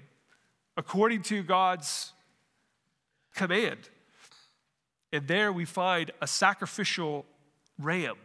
according 0.77 1.23
to 1.23 1.41
God's 1.43 2.13
command. 3.35 3.89
And 5.11 5.27
there 5.27 5.51
we 5.51 5.65
find 5.65 6.11
a 6.21 6.27
sacrificial 6.27 7.25
ram 7.79 8.15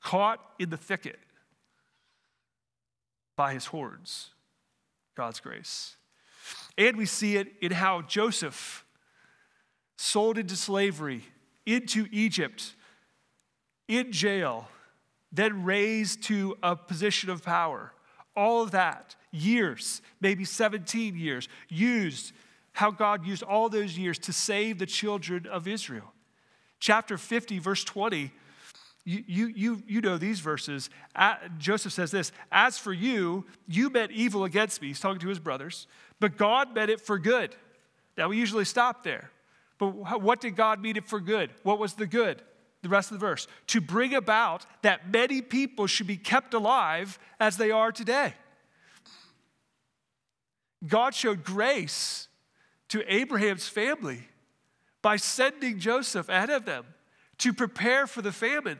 caught 0.00 0.40
in 0.58 0.70
the 0.70 0.76
thicket 0.76 1.18
by 3.36 3.54
his 3.54 3.66
horns. 3.66 4.30
God's 5.16 5.40
grace. 5.40 5.96
And 6.76 6.96
we 6.96 7.06
see 7.06 7.36
it 7.36 7.48
in 7.60 7.72
how 7.72 8.02
Joseph, 8.02 8.84
sold 9.96 10.38
into 10.38 10.54
slavery, 10.54 11.24
into 11.66 12.06
Egypt, 12.12 12.74
in 13.88 14.12
jail, 14.12 14.68
then 15.32 15.64
raised 15.64 16.22
to 16.24 16.56
a 16.62 16.76
position 16.76 17.30
of 17.30 17.42
power. 17.42 17.92
All 18.36 18.62
of 18.62 18.70
that, 18.70 19.16
years, 19.32 20.00
maybe 20.20 20.44
17 20.44 21.16
years, 21.16 21.48
used 21.68 22.32
how 22.72 22.90
God 22.90 23.26
used 23.26 23.42
all 23.42 23.68
those 23.68 23.98
years 23.98 24.18
to 24.20 24.32
save 24.32 24.78
the 24.78 24.86
children 24.86 25.46
of 25.46 25.66
Israel. 25.66 26.12
Chapter 26.78 27.18
50, 27.18 27.58
verse 27.58 27.82
20, 27.82 28.30
you, 29.04 29.24
you, 29.26 29.46
you, 29.46 29.82
you 29.86 30.00
know 30.00 30.18
these 30.18 30.40
verses. 30.40 30.90
Joseph 31.58 31.92
says 31.92 32.10
this 32.10 32.30
As 32.52 32.78
for 32.78 32.92
you, 32.92 33.46
you 33.66 33.90
meant 33.90 34.12
evil 34.12 34.44
against 34.44 34.80
me. 34.82 34.88
He's 34.88 35.00
talking 35.00 35.20
to 35.20 35.28
his 35.28 35.38
brothers, 35.38 35.86
but 36.20 36.36
God 36.36 36.74
meant 36.74 36.90
it 36.90 37.00
for 37.00 37.18
good. 37.18 37.56
Now, 38.16 38.28
we 38.28 38.36
usually 38.36 38.64
stop 38.64 39.02
there. 39.02 39.30
But 39.78 40.20
what 40.20 40.40
did 40.40 40.56
God 40.56 40.80
mean 40.80 40.96
it 40.96 41.06
for 41.06 41.20
good? 41.20 41.50
What 41.62 41.78
was 41.78 41.94
the 41.94 42.06
good? 42.06 42.42
The 42.82 42.88
rest 42.88 43.10
of 43.10 43.18
the 43.18 43.26
verse. 43.26 43.46
To 43.68 43.80
bring 43.80 44.14
about 44.14 44.64
that 44.82 45.10
many 45.10 45.42
people 45.42 45.86
should 45.86 46.06
be 46.06 46.16
kept 46.16 46.54
alive 46.54 47.18
as 47.40 47.56
they 47.56 47.70
are 47.70 47.90
today. 47.90 48.34
God 50.86 51.14
showed 51.14 51.42
grace 51.42 52.28
to 52.88 53.02
Abraham's 53.12 53.68
family 53.68 54.28
by 55.02 55.16
sending 55.16 55.78
Joseph 55.78 56.28
ahead 56.28 56.50
of 56.50 56.64
them 56.64 56.84
to 57.38 57.52
prepare 57.52 58.06
for 58.06 58.22
the 58.22 58.32
famine 58.32 58.78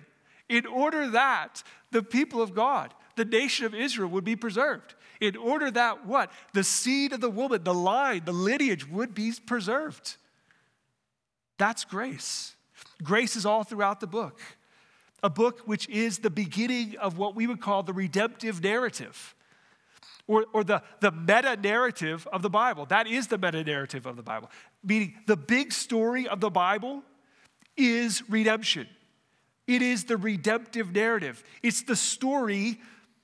in 0.49 0.67
order 0.67 1.09
that 1.11 1.63
the 1.91 2.03
people 2.03 2.41
of 2.41 2.55
God, 2.55 2.95
the 3.17 3.25
nation 3.25 3.67
of 3.67 3.75
Israel, 3.75 4.09
would 4.11 4.25
be 4.25 4.37
preserved. 4.37 4.95
In 5.21 5.37
order 5.37 5.71
that 5.71 6.07
what? 6.07 6.31
The 6.53 6.65
seed 6.65 7.13
of 7.13 7.21
the 7.21 7.31
woman, 7.31 7.65
the 7.65 7.75
line, 7.75 8.23
the 8.25 8.33
lineage 8.33 8.89
would 8.89 9.15
be 9.15 9.33
preserved. 9.47 10.17
That's 11.59 11.85
grace. 11.85 12.55
Grace 13.03 13.37
is 13.37 13.47
all 13.47 13.65
throughout 13.65 14.01
the 14.01 14.07
book. 14.07 14.41
A 15.23 15.31
book 15.31 15.61
which 15.67 15.89
is 15.89 16.19
the 16.19 16.31
beginning 16.31 16.97
of 16.99 17.19
what 17.19 17.35
we 17.35 17.47
would 17.47 17.61
call 17.61 17.83
the 17.83 17.93
redemptive 17.93 18.63
narrative 18.63 19.35
or, 20.29 20.45
or 20.53 20.63
the, 20.63 20.83
the 21.01 21.11
meta 21.11 21.57
narrative 21.57 22.29
of 22.33 22.43
the 22.43 22.51
Bible. 22.51 22.87
That 22.87 23.09
is 23.09 23.27
the 23.27 23.39
meta 23.39 23.65
narrative 23.65 24.07
of 24.07 24.17
the 24.17 24.23
Bible. 24.23 24.51
Meaning, 24.85 25.15
the 25.27 25.37
big 25.37 25.73
story 25.73 26.29
of 26.29 26.41
the 26.41 26.51
Bible 26.51 27.03
is 27.77 28.23
redemption. 28.29 28.87
It 29.67 29.83
is 29.83 30.05
the 30.05 30.17
redemptive 30.17 30.93
narrative. 30.93 31.43
It's 31.63 31.83
the 31.83 31.97
story, 31.97 32.81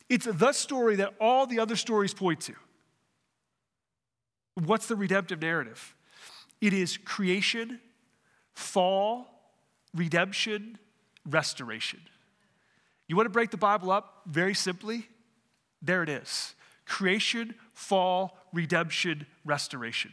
it's 0.08 0.26
the 0.26 0.52
story 0.52 0.96
that 0.96 1.14
all 1.20 1.46
the 1.46 1.60
other 1.60 1.76
stories 1.76 2.14
point 2.14 2.40
to. 2.42 2.54
What's 4.54 4.86
the 4.86 4.96
redemptive 4.96 5.42
narrative? 5.42 5.94
It 6.60 6.72
is 6.72 6.96
creation, 6.96 7.80
fall, 8.54 9.33
redemption, 9.94 10.78
restoration. 11.28 12.00
You 13.06 13.16
want 13.16 13.26
to 13.26 13.30
break 13.30 13.50
the 13.50 13.56
Bible 13.56 13.90
up 13.90 14.22
very 14.26 14.54
simply? 14.54 15.08
There 15.82 16.02
it 16.02 16.08
is 16.08 16.54
creation, 16.86 17.54
fall, 17.72 18.36
redemption, 18.52 19.26
restoration. 19.44 20.12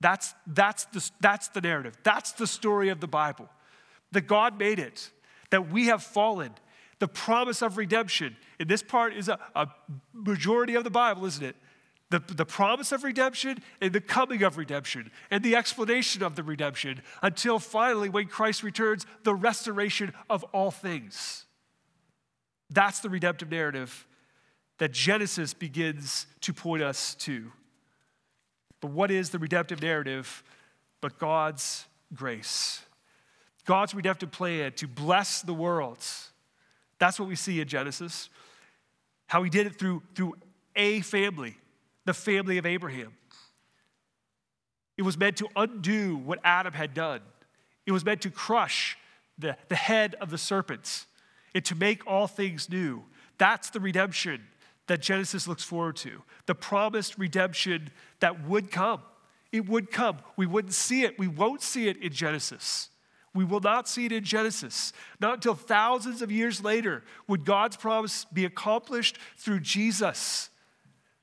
That's, 0.00 0.34
that's, 0.46 0.86
the, 0.86 1.08
that's 1.20 1.48
the 1.48 1.60
narrative. 1.60 1.96
That's 2.02 2.32
the 2.32 2.46
story 2.46 2.88
of 2.88 3.00
the 3.00 3.06
Bible. 3.06 3.48
That 4.12 4.22
God 4.22 4.58
made 4.58 4.80
it, 4.80 5.10
that 5.50 5.70
we 5.70 5.86
have 5.86 6.02
fallen. 6.02 6.52
The 6.98 7.08
promise 7.08 7.62
of 7.62 7.76
redemption. 7.76 8.36
And 8.58 8.68
this 8.68 8.82
part 8.82 9.14
is 9.14 9.28
a, 9.28 9.38
a 9.54 9.68
majority 10.12 10.74
of 10.74 10.84
the 10.84 10.90
Bible, 10.90 11.24
isn't 11.26 11.44
it? 11.44 11.56
The, 12.10 12.18
the 12.18 12.44
promise 12.44 12.90
of 12.90 13.04
redemption 13.04 13.58
and 13.80 13.92
the 13.92 14.00
coming 14.00 14.42
of 14.42 14.58
redemption 14.58 15.12
and 15.30 15.44
the 15.44 15.54
explanation 15.54 16.24
of 16.24 16.34
the 16.34 16.42
redemption 16.42 17.02
until 17.22 17.60
finally, 17.60 18.08
when 18.08 18.26
Christ 18.26 18.64
returns, 18.64 19.06
the 19.22 19.34
restoration 19.34 20.12
of 20.28 20.42
all 20.52 20.72
things. 20.72 21.46
That's 22.68 23.00
the 23.00 23.10
redemptive 23.10 23.50
narrative 23.50 24.06
that 24.78 24.92
Genesis 24.92 25.54
begins 25.54 26.26
to 26.40 26.52
point 26.52 26.82
us 26.82 27.14
to. 27.16 27.52
But 28.80 28.90
what 28.90 29.10
is 29.10 29.30
the 29.30 29.38
redemptive 29.38 29.82
narrative 29.82 30.42
but 31.00 31.18
God's 31.18 31.84
grace? 32.14 32.82
God's 33.66 33.94
redemptive 33.94 34.32
plan 34.32 34.72
to 34.72 34.88
bless 34.88 35.42
the 35.42 35.54
world. 35.54 36.04
That's 36.98 37.20
what 37.20 37.28
we 37.28 37.36
see 37.36 37.60
in 37.60 37.68
Genesis. 37.68 38.30
How 39.26 39.42
he 39.42 39.50
did 39.50 39.66
it 39.66 39.78
through, 39.78 40.02
through 40.14 40.34
a 40.74 41.02
family, 41.02 41.56
the 42.04 42.14
family 42.14 42.58
of 42.58 42.66
Abraham. 42.66 43.12
It 44.96 45.02
was 45.02 45.16
meant 45.16 45.36
to 45.38 45.48
undo 45.56 46.16
what 46.16 46.40
Adam 46.44 46.74
had 46.74 46.94
done. 46.94 47.20
It 47.86 47.92
was 47.92 48.04
meant 48.04 48.20
to 48.22 48.30
crush 48.30 48.98
the, 49.38 49.56
the 49.68 49.76
head 49.76 50.14
of 50.20 50.30
the 50.30 50.38
serpents 50.38 51.06
and 51.54 51.64
to 51.64 51.74
make 51.74 52.06
all 52.06 52.26
things 52.26 52.68
new. 52.68 53.04
That's 53.38 53.70
the 53.70 53.80
redemption 53.80 54.42
that 54.86 55.00
Genesis 55.00 55.46
looks 55.46 55.62
forward 55.62 55.96
to 55.96 56.22
the 56.46 56.54
promised 56.54 57.16
redemption 57.16 57.90
that 58.18 58.44
would 58.46 58.70
come. 58.70 59.00
It 59.52 59.68
would 59.68 59.90
come. 59.90 60.18
We 60.36 60.46
wouldn't 60.46 60.74
see 60.74 61.02
it. 61.02 61.18
We 61.18 61.28
won't 61.28 61.62
see 61.62 61.88
it 61.88 61.96
in 61.96 62.12
Genesis. 62.12 62.90
We 63.32 63.44
will 63.44 63.60
not 63.60 63.88
see 63.88 64.06
it 64.06 64.12
in 64.12 64.24
Genesis. 64.24 64.92
Not 65.20 65.34
until 65.34 65.54
thousands 65.54 66.22
of 66.22 66.32
years 66.32 66.62
later 66.62 67.04
would 67.28 67.44
God's 67.44 67.76
promise 67.76 68.24
be 68.32 68.44
accomplished 68.44 69.18
through 69.36 69.60
Jesus, 69.60 70.50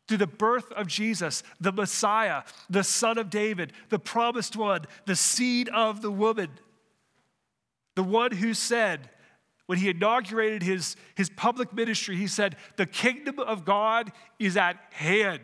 through 0.07 0.17
the 0.17 0.27
birth 0.27 0.71
of 0.71 0.87
Jesus, 0.87 1.43
the 1.59 1.71
Messiah, 1.71 2.43
the 2.69 2.83
Son 2.83 3.17
of 3.17 3.29
David, 3.29 3.73
the 3.89 3.99
promised 3.99 4.55
one, 4.55 4.85
the 5.05 5.15
seed 5.15 5.69
of 5.69 6.01
the 6.01 6.11
woman, 6.11 6.49
the 7.95 8.03
one 8.03 8.31
who 8.31 8.53
said, 8.53 9.09
when 9.65 9.77
he 9.77 9.89
inaugurated 9.89 10.63
his, 10.63 10.95
his 11.15 11.29
public 11.29 11.73
ministry, 11.73 12.15
he 12.15 12.27
said, 12.27 12.55
The 12.77 12.85
kingdom 12.85 13.37
of 13.37 13.65
God 13.65 14.13
is 14.39 14.55
at 14.55 14.77
hand. 14.91 15.41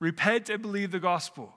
Repent 0.00 0.50
and 0.50 0.60
believe 0.60 0.90
the 0.90 0.98
gospel. 0.98 1.54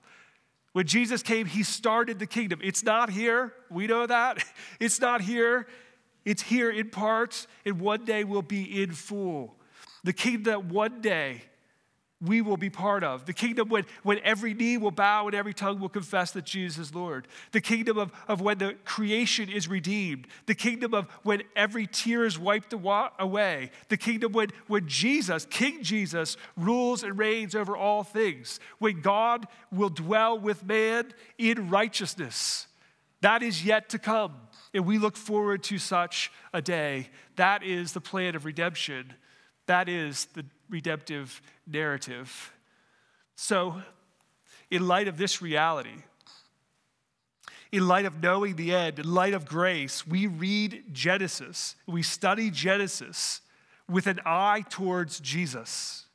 When 0.73 0.85
Jesus 0.85 1.23
came, 1.23 1.47
he 1.47 1.63
started 1.63 2.19
the 2.19 2.27
kingdom. 2.27 2.59
It's 2.63 2.83
not 2.83 3.09
here. 3.09 3.53
We 3.69 3.87
know 3.87 4.05
that. 4.05 4.43
It's 4.79 4.99
not 4.99 5.21
here. 5.21 5.67
It's 6.25 6.43
here 6.43 6.69
in 6.69 6.89
parts, 6.89 7.47
and 7.65 7.79
one 7.79 8.05
day 8.05 8.23
will 8.23 8.41
be 8.41 8.81
in 8.81 8.91
full. 8.91 9.55
The 10.03 10.13
kingdom 10.13 10.43
that 10.43 10.65
one 10.65 11.01
day 11.01 11.41
we 12.25 12.41
will 12.41 12.57
be 12.57 12.69
part 12.69 13.03
of. 13.03 13.25
The 13.25 13.33
kingdom 13.33 13.69
when, 13.69 13.85
when 14.03 14.19
every 14.23 14.53
knee 14.53 14.77
will 14.77 14.91
bow 14.91 15.25
and 15.25 15.35
every 15.35 15.53
tongue 15.53 15.79
will 15.79 15.89
confess 15.89 16.31
that 16.31 16.45
Jesus 16.45 16.87
is 16.87 16.95
Lord. 16.95 17.27
The 17.51 17.61
kingdom 17.61 17.97
of, 17.97 18.11
of 18.27 18.39
when 18.39 18.57
the 18.57 18.75
creation 18.85 19.49
is 19.49 19.67
redeemed. 19.67 20.27
The 20.45 20.55
kingdom 20.55 20.93
of 20.93 21.07
when 21.23 21.43
every 21.55 21.85
tear 21.85 22.25
is 22.25 22.39
wiped 22.39 22.73
away. 22.73 23.71
The 23.89 23.97
kingdom 23.97 24.31
when, 24.31 24.49
when 24.67 24.87
Jesus, 24.87 25.45
King 25.45 25.83
Jesus, 25.83 26.37
rules 26.55 27.03
and 27.03 27.17
reigns 27.17 27.55
over 27.55 27.75
all 27.75 28.03
things. 28.03 28.59
When 28.79 29.01
God 29.01 29.45
will 29.71 29.89
dwell 29.89 30.39
with 30.39 30.65
man 30.65 31.13
in 31.37 31.69
righteousness. 31.69 32.67
That 33.21 33.43
is 33.43 33.65
yet 33.65 33.89
to 33.89 33.99
come. 33.99 34.33
And 34.73 34.85
we 34.85 34.97
look 34.97 35.17
forward 35.17 35.63
to 35.63 35.77
such 35.77 36.31
a 36.53 36.61
day. 36.61 37.09
That 37.35 37.63
is 37.63 37.93
the 37.93 38.01
plan 38.01 38.35
of 38.35 38.45
redemption. 38.45 39.13
That 39.65 39.87
is 39.87 40.25
the 40.33 40.45
redemptive 40.69 41.41
narrative. 41.67 42.53
So, 43.35 43.81
in 44.69 44.87
light 44.87 45.07
of 45.07 45.17
this 45.17 45.41
reality, 45.41 46.03
in 47.71 47.87
light 47.87 48.05
of 48.05 48.21
knowing 48.21 48.55
the 48.55 48.73
end, 48.73 48.99
in 48.99 49.11
light 49.11 49.33
of 49.33 49.45
grace, 49.45 50.05
we 50.05 50.27
read 50.27 50.83
Genesis, 50.91 51.75
we 51.87 52.03
study 52.03 52.49
Genesis 52.51 53.41
with 53.89 54.07
an 54.07 54.19
eye 54.25 54.63
towards 54.69 55.19
Jesus. 55.19 56.05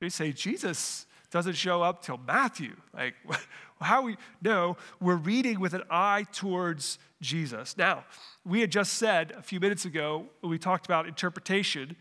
We 0.00 0.10
say, 0.10 0.32
Jesus 0.32 1.06
doesn't 1.30 1.54
show 1.54 1.82
up 1.82 2.02
till 2.02 2.18
Matthew. 2.18 2.74
Like, 2.94 3.14
how 3.80 4.02
we 4.02 4.16
no, 4.42 4.76
we're 5.00 5.16
reading 5.16 5.60
with 5.60 5.74
an 5.74 5.82
eye 5.90 6.26
towards 6.32 6.98
Jesus. 7.20 7.76
Now, 7.76 8.04
we 8.44 8.60
had 8.60 8.70
just 8.70 8.94
said 8.94 9.32
a 9.36 9.42
few 9.42 9.60
minutes 9.60 9.84
ago 9.84 10.26
we 10.42 10.58
talked 10.58 10.86
about 10.86 11.06
interpretation 11.06 11.96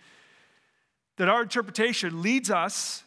that 1.18 1.28
our 1.30 1.42
interpretation 1.42 2.22
leads 2.22 2.50
us 2.50 3.04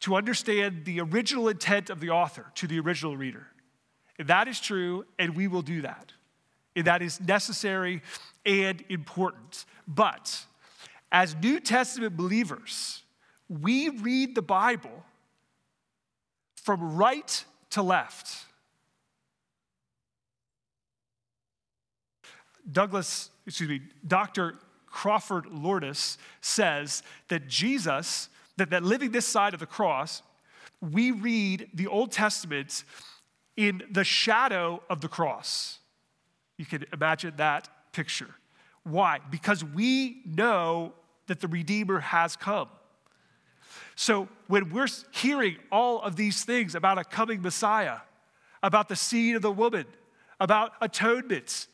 to 0.00 0.16
understand 0.16 0.84
the 0.84 1.00
original 1.00 1.48
intent 1.48 1.88
of 1.88 2.00
the 2.00 2.10
author 2.10 2.46
to 2.56 2.66
the 2.66 2.78
original 2.80 3.16
reader. 3.16 3.46
And 4.18 4.28
that 4.28 4.48
is 4.48 4.60
true, 4.60 5.06
and 5.18 5.36
we 5.36 5.48
will 5.48 5.62
do 5.62 5.82
that. 5.82 6.12
And 6.76 6.86
that 6.86 7.02
is 7.02 7.20
necessary 7.20 8.02
and 8.44 8.82
important. 8.88 9.64
But 9.86 10.44
as 11.12 11.34
New 11.36 11.60
Testament 11.60 12.16
believers, 12.16 13.02
we 13.48 13.88
read 13.88 14.34
the 14.34 14.42
Bible 14.42 15.04
from 16.56 16.96
right 16.96 17.44
to 17.70 17.82
left. 17.82 18.46
Douglas, 22.70 23.30
excuse 23.46 23.68
me, 23.68 23.82
Dr. 24.06 24.54
Crawford 24.94 25.46
Loritts 25.46 26.18
says 26.40 27.02
that 27.26 27.48
Jesus, 27.48 28.28
that, 28.56 28.70
that 28.70 28.84
living 28.84 29.10
this 29.10 29.26
side 29.26 29.52
of 29.52 29.58
the 29.58 29.66
cross, 29.66 30.22
we 30.80 31.10
read 31.10 31.68
the 31.74 31.88
Old 31.88 32.12
Testament 32.12 32.84
in 33.56 33.82
the 33.90 34.04
shadow 34.04 34.80
of 34.88 35.00
the 35.00 35.08
cross. 35.08 35.80
You 36.58 36.64
can 36.64 36.84
imagine 36.92 37.34
that 37.38 37.68
picture. 37.92 38.36
Why? 38.84 39.18
Because 39.32 39.64
we 39.64 40.22
know 40.24 40.92
that 41.26 41.40
the 41.40 41.48
Redeemer 41.48 41.98
has 41.98 42.36
come. 42.36 42.68
So 43.96 44.28
when 44.46 44.70
we're 44.70 44.86
hearing 45.12 45.56
all 45.72 46.02
of 46.02 46.14
these 46.14 46.44
things 46.44 46.76
about 46.76 46.98
a 46.98 47.04
coming 47.04 47.42
Messiah, 47.42 47.98
about 48.62 48.88
the 48.88 48.96
seed 48.96 49.34
of 49.34 49.42
the 49.42 49.50
woman, 49.50 49.86
about 50.38 50.70
atonement, 50.80 51.66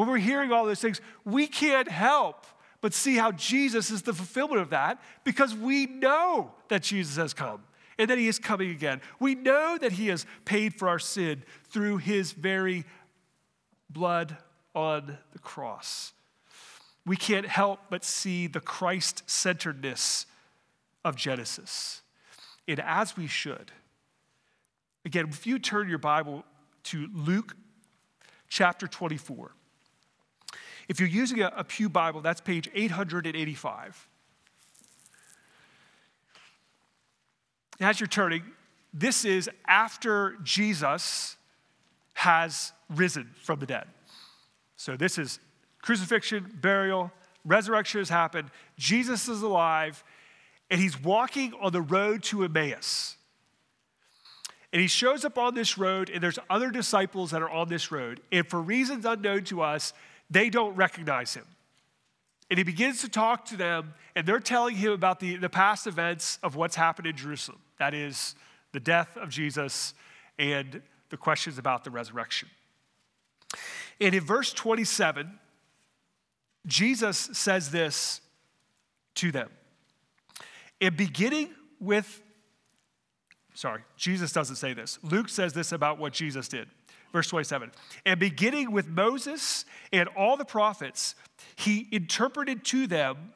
when 0.00 0.08
we're 0.08 0.16
hearing 0.16 0.50
all 0.50 0.64
those 0.64 0.80
things, 0.80 0.98
we 1.26 1.46
can't 1.46 1.86
help 1.86 2.46
but 2.80 2.94
see 2.94 3.16
how 3.16 3.32
Jesus 3.32 3.90
is 3.90 4.00
the 4.00 4.14
fulfillment 4.14 4.58
of 4.58 4.70
that 4.70 4.98
because 5.24 5.54
we 5.54 5.84
know 5.84 6.52
that 6.68 6.82
Jesus 6.82 7.16
has 7.16 7.34
come 7.34 7.62
and 7.98 8.08
that 8.08 8.16
he 8.16 8.26
is 8.26 8.38
coming 8.38 8.70
again. 8.70 9.02
We 9.18 9.34
know 9.34 9.76
that 9.78 9.92
he 9.92 10.06
has 10.06 10.24
paid 10.46 10.74
for 10.74 10.88
our 10.88 10.98
sin 10.98 11.42
through 11.68 11.98
his 11.98 12.32
very 12.32 12.86
blood 13.90 14.38
on 14.74 15.18
the 15.34 15.38
cross. 15.38 16.14
We 17.04 17.16
can't 17.16 17.46
help 17.46 17.80
but 17.90 18.02
see 18.02 18.46
the 18.46 18.60
Christ 18.60 19.22
centeredness 19.26 20.24
of 21.04 21.14
Genesis. 21.14 22.00
And 22.66 22.80
as 22.80 23.18
we 23.18 23.26
should, 23.26 23.70
again, 25.04 25.28
if 25.28 25.46
you 25.46 25.58
turn 25.58 25.90
your 25.90 25.98
Bible 25.98 26.42
to 26.84 27.06
Luke 27.12 27.54
chapter 28.48 28.86
24, 28.86 29.52
if 30.90 30.98
you're 30.98 31.08
using 31.08 31.40
a, 31.40 31.52
a 31.56 31.62
Pew 31.62 31.88
Bible, 31.88 32.20
that's 32.20 32.40
page 32.40 32.68
885. 32.74 34.08
As 37.80 38.00
you're 38.00 38.08
turning, 38.08 38.42
this 38.92 39.24
is 39.24 39.48
after 39.68 40.36
Jesus 40.42 41.36
has 42.14 42.72
risen 42.88 43.30
from 43.40 43.60
the 43.60 43.66
dead. 43.66 43.86
So 44.76 44.96
this 44.96 45.16
is 45.16 45.38
crucifixion, 45.80 46.58
burial, 46.60 47.12
resurrection 47.44 48.00
has 48.00 48.08
happened, 48.08 48.50
Jesus 48.76 49.28
is 49.28 49.42
alive, 49.42 50.02
and 50.72 50.80
he's 50.80 51.00
walking 51.00 51.54
on 51.60 51.72
the 51.72 51.82
road 51.82 52.24
to 52.24 52.42
Emmaus. 52.42 53.16
And 54.72 54.82
he 54.82 54.88
shows 54.88 55.24
up 55.24 55.38
on 55.38 55.54
this 55.54 55.78
road, 55.78 56.10
and 56.10 56.20
there's 56.20 56.38
other 56.48 56.72
disciples 56.72 57.30
that 57.30 57.42
are 57.42 57.50
on 57.50 57.68
this 57.68 57.92
road. 57.92 58.20
And 58.32 58.44
for 58.44 58.60
reasons 58.60 59.04
unknown 59.04 59.44
to 59.44 59.62
us, 59.62 59.92
they 60.30 60.50
don't 60.50 60.74
recognize 60.76 61.34
him. 61.34 61.44
And 62.50 62.58
he 62.58 62.64
begins 62.64 63.00
to 63.02 63.08
talk 63.08 63.44
to 63.46 63.56
them, 63.56 63.94
and 64.16 64.26
they're 64.26 64.40
telling 64.40 64.74
him 64.74 64.92
about 64.92 65.20
the, 65.20 65.36
the 65.36 65.48
past 65.48 65.86
events 65.86 66.38
of 66.42 66.56
what's 66.56 66.76
happened 66.76 67.06
in 67.06 67.16
Jerusalem. 67.16 67.60
That 67.78 67.94
is, 67.94 68.34
the 68.72 68.80
death 68.80 69.16
of 69.16 69.28
Jesus 69.30 69.94
and 70.38 70.82
the 71.10 71.16
questions 71.16 71.58
about 71.58 71.84
the 71.84 71.90
resurrection. 71.90 72.48
And 74.00 74.14
in 74.14 74.24
verse 74.24 74.52
27, 74.52 75.38
Jesus 76.66 77.18
says 77.32 77.70
this 77.70 78.20
to 79.16 79.32
them. 79.32 79.50
And 80.80 80.96
beginning 80.96 81.50
with, 81.78 82.22
sorry, 83.54 83.82
Jesus 83.96 84.32
doesn't 84.32 84.56
say 84.56 84.72
this. 84.72 84.98
Luke 85.02 85.28
says 85.28 85.52
this 85.52 85.72
about 85.72 85.98
what 85.98 86.12
Jesus 86.12 86.48
did. 86.48 86.68
Verse 87.12 87.28
27 87.28 87.72
And 88.06 88.20
beginning 88.20 88.72
with 88.72 88.88
Moses 88.88 89.64
and 89.92 90.08
all 90.16 90.36
the 90.36 90.44
prophets, 90.44 91.14
he 91.56 91.88
interpreted 91.90 92.64
to 92.66 92.86
them 92.86 93.32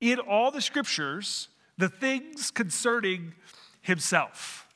in 0.00 0.18
all 0.18 0.50
the 0.50 0.60
scriptures 0.60 1.48
the 1.76 1.88
things 1.88 2.50
concerning 2.50 3.34
himself. 3.80 4.66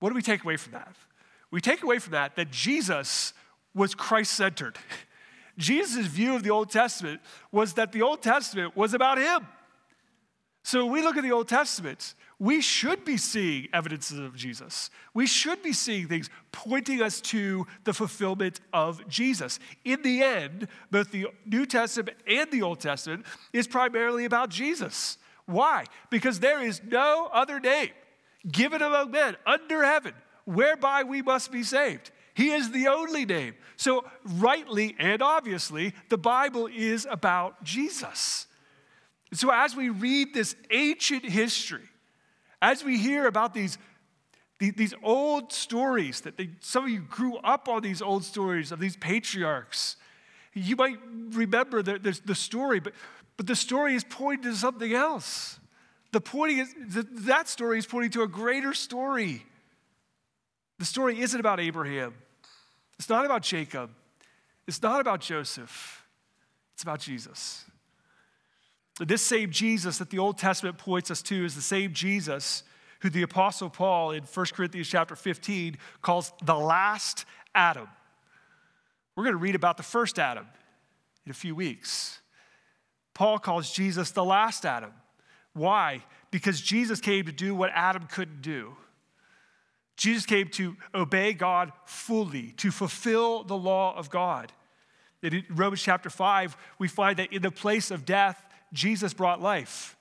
What 0.00 0.10
do 0.10 0.14
we 0.14 0.22
take 0.22 0.44
away 0.44 0.56
from 0.56 0.72
that? 0.72 0.94
We 1.50 1.60
take 1.60 1.82
away 1.82 1.98
from 1.98 2.12
that 2.12 2.36
that 2.36 2.50
Jesus 2.50 3.32
was 3.74 3.94
Christ 3.94 4.32
centered. 4.32 4.78
Jesus' 5.58 6.06
view 6.06 6.34
of 6.34 6.42
the 6.42 6.50
Old 6.50 6.70
Testament 6.70 7.20
was 7.50 7.74
that 7.74 7.92
the 7.92 8.02
Old 8.02 8.22
Testament 8.22 8.76
was 8.76 8.94
about 8.94 9.18
him. 9.18 9.46
So 10.64 10.84
when 10.84 10.94
we 10.94 11.02
look 11.02 11.16
at 11.16 11.22
the 11.22 11.32
Old 11.32 11.48
Testament, 11.48 12.14
we 12.42 12.60
should 12.60 13.04
be 13.04 13.16
seeing 13.16 13.68
evidences 13.72 14.18
of 14.18 14.34
Jesus. 14.34 14.90
We 15.14 15.28
should 15.28 15.62
be 15.62 15.72
seeing 15.72 16.08
things 16.08 16.28
pointing 16.50 17.00
us 17.00 17.20
to 17.20 17.68
the 17.84 17.92
fulfillment 17.94 18.58
of 18.72 19.06
Jesus. 19.06 19.60
In 19.84 20.02
the 20.02 20.24
end, 20.24 20.66
both 20.90 21.12
the 21.12 21.28
New 21.46 21.66
Testament 21.66 22.16
and 22.26 22.50
the 22.50 22.62
Old 22.62 22.80
Testament 22.80 23.26
is 23.52 23.68
primarily 23.68 24.24
about 24.24 24.50
Jesus. 24.50 25.18
Why? 25.46 25.84
Because 26.10 26.40
there 26.40 26.60
is 26.60 26.82
no 26.82 27.30
other 27.32 27.60
name 27.60 27.90
given 28.50 28.82
among 28.82 29.12
men 29.12 29.36
under 29.46 29.84
heaven 29.84 30.14
whereby 30.44 31.04
we 31.04 31.22
must 31.22 31.52
be 31.52 31.62
saved. 31.62 32.10
He 32.34 32.50
is 32.50 32.72
the 32.72 32.88
only 32.88 33.24
name. 33.24 33.54
So, 33.76 34.04
rightly 34.24 34.96
and 34.98 35.22
obviously, 35.22 35.94
the 36.08 36.18
Bible 36.18 36.66
is 36.66 37.06
about 37.08 37.62
Jesus. 37.62 38.48
So, 39.32 39.52
as 39.52 39.76
we 39.76 39.90
read 39.90 40.34
this 40.34 40.56
ancient 40.72 41.24
history, 41.24 41.88
as 42.62 42.84
we 42.84 42.96
hear 42.96 43.26
about 43.26 43.52
these, 43.52 43.76
these 44.60 44.94
old 45.02 45.52
stories 45.52 46.20
that 46.22 46.36
they, 46.38 46.50
some 46.60 46.84
of 46.84 46.90
you 46.90 47.00
grew 47.00 47.36
up 47.38 47.68
on 47.68 47.82
these 47.82 48.00
old 48.00 48.24
stories 48.24 48.70
of 48.70 48.78
these 48.78 48.96
patriarchs, 48.96 49.96
you 50.54 50.76
might 50.76 50.98
remember 51.30 51.82
the, 51.82 51.98
the, 52.24 52.34
story, 52.34 52.78
but, 52.78 52.94
but 53.36 53.48
the 53.48 53.56
story 53.56 53.96
is 53.96 54.04
pointing 54.04 54.52
to 54.52 54.56
something 54.56 54.94
else. 54.94 55.58
The 56.12 56.20
pointing 56.20 56.58
is, 56.58 56.74
that 57.26 57.48
story 57.48 57.78
is 57.78 57.86
pointing 57.86 58.12
to 58.12 58.22
a 58.22 58.28
greater 58.28 58.74
story. 58.74 59.44
The 60.78 60.84
story 60.84 61.20
isn't 61.20 61.38
about 61.40 61.58
Abraham. 61.58 62.14
It's 62.98 63.08
not 63.08 63.24
about 63.24 63.42
Jacob. 63.42 63.90
It's 64.68 64.80
not 64.80 65.00
about 65.00 65.20
Joseph. 65.20 66.06
It's 66.74 66.82
about 66.84 67.00
Jesus. 67.00 67.64
This 69.00 69.22
same 69.22 69.50
Jesus 69.50 69.98
that 69.98 70.10
the 70.10 70.18
Old 70.18 70.38
Testament 70.38 70.78
points 70.78 71.10
us 71.10 71.22
to 71.22 71.44
is 71.44 71.54
the 71.54 71.62
same 71.62 71.92
Jesus 71.92 72.62
who 73.00 73.10
the 73.10 73.22
Apostle 73.22 73.68
Paul 73.68 74.12
in 74.12 74.22
1 74.22 74.46
Corinthians 74.52 74.88
chapter 74.88 75.16
15 75.16 75.76
calls 76.02 76.32
the 76.44 76.54
last 76.54 77.24
Adam. 77.54 77.88
We're 79.16 79.24
going 79.24 79.34
to 79.34 79.42
read 79.42 79.54
about 79.54 79.76
the 79.76 79.82
first 79.82 80.18
Adam 80.18 80.46
in 81.24 81.30
a 81.30 81.34
few 81.34 81.54
weeks. 81.54 82.20
Paul 83.14 83.38
calls 83.38 83.72
Jesus 83.72 84.10
the 84.12 84.24
last 84.24 84.64
Adam. 84.64 84.92
Why? 85.52 86.04
Because 86.30 86.60
Jesus 86.60 87.00
came 87.00 87.26
to 87.26 87.32
do 87.32 87.54
what 87.54 87.70
Adam 87.74 88.06
couldn't 88.06 88.40
do. 88.40 88.76
Jesus 89.96 90.24
came 90.24 90.48
to 90.50 90.76
obey 90.94 91.32
God 91.32 91.72
fully, 91.84 92.52
to 92.56 92.70
fulfill 92.70 93.44
the 93.44 93.56
law 93.56 93.94
of 93.96 94.10
God. 94.10 94.52
In 95.22 95.44
Romans 95.50 95.82
chapter 95.82 96.08
5, 96.08 96.56
we 96.78 96.88
find 96.88 97.18
that 97.18 97.32
in 97.32 97.42
the 97.42 97.50
place 97.50 97.90
of 97.90 98.04
death, 98.04 98.42
Jesus 98.72 99.14
brought 99.14 99.40
life. 99.40 99.96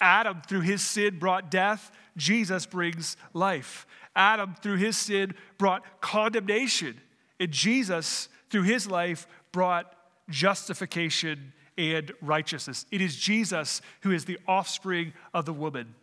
Adam, 0.00 0.42
through 0.46 0.60
his 0.60 0.82
sin, 0.82 1.18
brought 1.18 1.50
death. 1.50 1.90
Jesus 2.16 2.66
brings 2.66 3.16
life. 3.32 3.86
Adam, 4.14 4.54
through 4.62 4.76
his 4.76 4.96
sin, 4.96 5.34
brought 5.58 6.00
condemnation. 6.00 7.00
And 7.40 7.50
Jesus, 7.50 8.28
through 8.50 8.62
his 8.62 8.88
life, 8.88 9.26
brought 9.52 9.92
justification 10.28 11.52
and 11.76 12.12
righteousness. 12.20 12.84
It 12.90 13.00
is 13.00 13.16
Jesus 13.16 13.80
who 14.02 14.10
is 14.10 14.24
the 14.24 14.38
offspring 14.46 15.12
of 15.32 15.46
the 15.46 15.52
woman. 15.52 15.94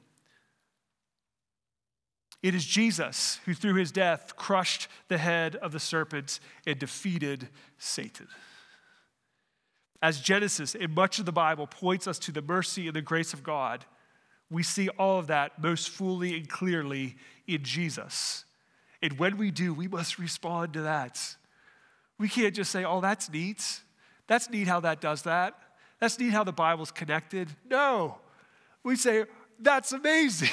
It 2.42 2.54
is 2.54 2.66
Jesus 2.66 3.40
who, 3.46 3.54
through 3.54 3.76
his 3.76 3.92
death, 3.92 4.36
crushed 4.36 4.88
the 5.08 5.18
head 5.18 5.56
of 5.58 5.72
the 5.72 5.80
serpent 5.80 6.40
and 6.66 6.78
defeated 6.78 7.50
Satan. 7.78 8.28
As 10.06 10.22
Genesis 10.22 10.76
and 10.76 10.94
much 10.94 11.18
of 11.18 11.26
the 11.26 11.32
Bible 11.32 11.66
points 11.66 12.06
us 12.06 12.20
to 12.20 12.32
the 12.32 12.44
mercy 12.44 12.86
and 12.86 12.96
the 12.96 13.02
grace 13.02 13.34
of 13.34 13.42
God, 13.42 13.84
we 14.52 14.62
see 14.62 14.88
all 14.88 15.18
of 15.18 15.26
that 15.28 15.60
most 15.60 15.90
fully 15.90 16.36
and 16.36 16.48
clearly 16.48 17.16
in 17.48 17.64
Jesus. 17.64 18.46
And 19.02 19.18
when 19.18 19.36
we 19.36 19.50
do, 19.50 19.74
we 19.74 19.88
must 19.88 20.20
respond 20.20 20.74
to 20.74 20.84
that. 20.84 21.20
We 22.20 22.30
can't 22.30 22.54
just 22.54 22.70
say, 22.70 22.84
oh, 22.84 23.02
that's 23.02 23.32
neat. 23.32 23.82
That's 24.28 24.48
neat 24.48 24.68
how 24.68 24.80
that 24.82 25.02
does 25.02 25.24
that. 25.24 25.56
That's 26.00 26.20
neat 26.20 26.34
how 26.34 26.44
the 26.44 26.54
Bible's 26.54 26.92
connected. 26.92 27.50
No. 27.68 28.20
We 28.84 28.98
say, 28.98 29.26
that's 29.60 29.92
amazing. 29.92 30.50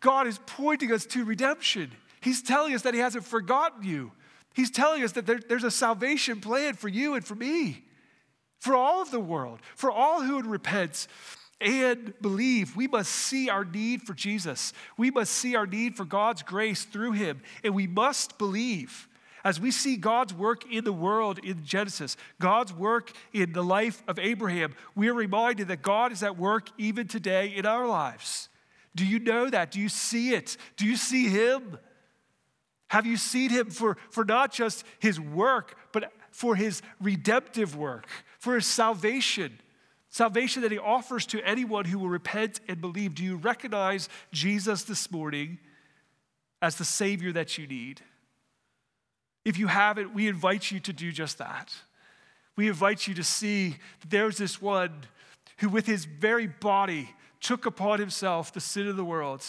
God 0.00 0.26
is 0.26 0.40
pointing 0.44 0.90
us 0.90 1.06
to 1.06 1.24
redemption. 1.24 1.92
He's 2.20 2.42
telling 2.42 2.74
us 2.74 2.82
that 2.82 2.94
He 2.94 3.00
hasn't 3.00 3.26
forgotten 3.26 3.84
you. 3.84 4.10
He's 4.56 4.70
telling 4.70 5.04
us 5.04 5.12
that 5.12 5.26
there, 5.26 5.38
there's 5.38 5.64
a 5.64 5.70
salvation 5.70 6.40
plan 6.40 6.72
for 6.72 6.88
you 6.88 7.12
and 7.12 7.22
for 7.22 7.34
me, 7.34 7.84
for 8.58 8.74
all 8.74 9.02
of 9.02 9.10
the 9.10 9.20
world, 9.20 9.60
for 9.74 9.90
all 9.90 10.22
who 10.22 10.36
would 10.36 10.46
repent 10.46 11.08
and 11.60 12.14
believe. 12.22 12.74
We 12.74 12.86
must 12.86 13.12
see 13.12 13.50
our 13.50 13.66
need 13.66 14.04
for 14.04 14.14
Jesus. 14.14 14.72
We 14.96 15.10
must 15.10 15.34
see 15.34 15.56
our 15.56 15.66
need 15.66 15.94
for 15.94 16.06
God's 16.06 16.42
grace 16.42 16.84
through 16.84 17.12
Him, 17.12 17.42
and 17.62 17.74
we 17.74 17.86
must 17.86 18.38
believe. 18.38 19.08
As 19.44 19.60
we 19.60 19.70
see 19.70 19.98
God's 19.98 20.32
work 20.32 20.72
in 20.72 20.84
the 20.84 20.92
world 20.92 21.38
in 21.38 21.62
Genesis, 21.62 22.16
God's 22.40 22.72
work 22.72 23.12
in 23.34 23.52
the 23.52 23.62
life 23.62 24.02
of 24.08 24.18
Abraham, 24.18 24.74
we 24.94 25.08
are 25.08 25.14
reminded 25.14 25.68
that 25.68 25.82
God 25.82 26.12
is 26.12 26.22
at 26.22 26.38
work 26.38 26.70
even 26.78 27.08
today 27.08 27.48
in 27.48 27.66
our 27.66 27.86
lives. 27.86 28.48
Do 28.94 29.04
you 29.04 29.18
know 29.18 29.50
that? 29.50 29.70
Do 29.70 29.80
you 29.82 29.90
see 29.90 30.32
it? 30.32 30.56
Do 30.78 30.86
you 30.86 30.96
see 30.96 31.28
Him? 31.28 31.76
Have 32.88 33.06
you 33.06 33.16
seen 33.16 33.50
Him 33.50 33.70
for, 33.70 33.96
for 34.10 34.24
not 34.24 34.52
just 34.52 34.84
His 34.98 35.20
work, 35.20 35.76
but 35.92 36.12
for 36.30 36.54
His 36.54 36.82
redemptive 37.00 37.76
work, 37.76 38.06
for 38.38 38.54
His 38.54 38.66
salvation? 38.66 39.60
Salvation 40.08 40.62
that 40.62 40.72
He 40.72 40.78
offers 40.78 41.26
to 41.26 41.46
anyone 41.46 41.84
who 41.84 41.98
will 41.98 42.08
repent 42.08 42.60
and 42.68 42.80
believe. 42.80 43.14
Do 43.14 43.24
you 43.24 43.36
recognize 43.36 44.08
Jesus 44.32 44.84
this 44.84 45.10
morning 45.10 45.58
as 46.62 46.76
the 46.76 46.84
Savior 46.84 47.32
that 47.32 47.58
you 47.58 47.66
need? 47.66 48.00
If 49.44 49.58
you 49.58 49.68
haven't, 49.68 50.14
we 50.14 50.26
invite 50.26 50.70
you 50.70 50.80
to 50.80 50.92
do 50.92 51.12
just 51.12 51.38
that. 51.38 51.72
We 52.56 52.68
invite 52.68 53.06
you 53.06 53.14
to 53.14 53.22
see 53.22 53.76
that 54.00 54.10
there's 54.10 54.38
this 54.38 54.60
one 54.60 55.04
who, 55.58 55.68
with 55.68 55.86
his 55.86 56.04
very 56.04 56.46
body, 56.46 57.10
took 57.40 57.66
upon 57.66 58.00
himself 58.00 58.52
the 58.52 58.60
sin 58.60 58.88
of 58.88 58.96
the 58.96 59.04
world. 59.04 59.44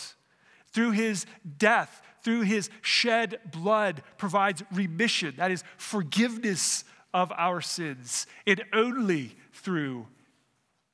Through 0.71 0.91
his 0.91 1.25
death, 1.57 2.01
through 2.27 2.41
his 2.41 2.69
shed 2.81 3.39
blood, 3.53 4.03
provides 4.17 4.61
remission, 4.73 5.33
that 5.37 5.49
is, 5.49 5.63
forgiveness 5.77 6.83
of 7.13 7.31
our 7.37 7.61
sins, 7.61 8.27
and 8.45 8.61
only 8.73 9.33
through 9.53 10.05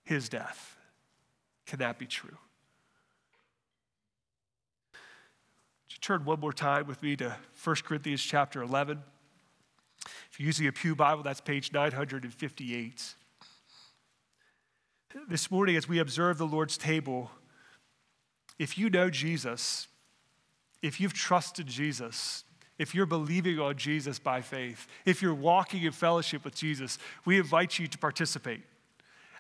his 0.04 0.30
death 0.30 0.78
can 1.66 1.80
that 1.80 1.98
be 1.98 2.06
true. 2.06 2.38
Would 4.94 5.00
you 5.90 5.98
turn 6.02 6.24
one 6.24 6.40
more 6.40 6.54
time 6.54 6.86
with 6.86 7.02
me 7.02 7.16
to 7.16 7.36
1 7.64 7.76
Corinthians 7.78 8.22
chapter 8.22 8.62
11? 8.62 9.02
If 10.30 10.40
you're 10.40 10.46
using 10.46 10.68
a 10.68 10.72
Pew 10.72 10.96
Bible, 10.96 11.24
that's 11.24 11.42
page 11.42 11.74
958. 11.74 13.16
This 15.28 15.50
morning, 15.50 15.78
as 15.78 15.90
we 15.90 15.98
observe 15.98 16.38
the 16.38 16.46
Lord's 16.46 16.78
table, 16.78 17.32
if 18.60 18.78
you 18.78 18.92
know 18.92 19.10
Jesus, 19.10 19.88
if 20.84 21.00
you've 21.00 21.14
trusted 21.14 21.66
Jesus, 21.66 22.44
if 22.78 22.94
you're 22.94 23.06
believing 23.08 23.60
on 23.60 23.78
Jesus 23.78 24.20
by 24.20 24.42
faith, 24.42 24.86
if 25.06 25.22
you're 25.22 25.34
walking 25.34 25.84
in 25.84 25.94
fellowship 25.94 26.44
with 26.44 26.54
Jesus, 26.54 27.00
we 27.26 27.40
invite 27.40 27.80
you 27.80 27.88
to 27.88 27.98
participate 27.98 28.62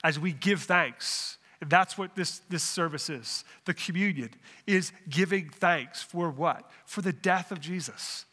as 0.04 0.18
we 0.18 0.32
give 0.32 0.64
thanks. 0.64 1.38
And 1.60 1.70
that's 1.70 1.98
what 1.98 2.16
this, 2.16 2.40
this 2.50 2.64
service 2.64 3.10
is. 3.10 3.44
The 3.66 3.74
communion 3.74 4.30
is 4.66 4.92
giving 5.10 5.50
thanks 5.50 6.02
for 6.02 6.30
what? 6.30 6.70
For 6.86 7.02
the 7.02 7.14
death 7.14 7.52
of 7.52 7.60
Jesus. 7.60 8.26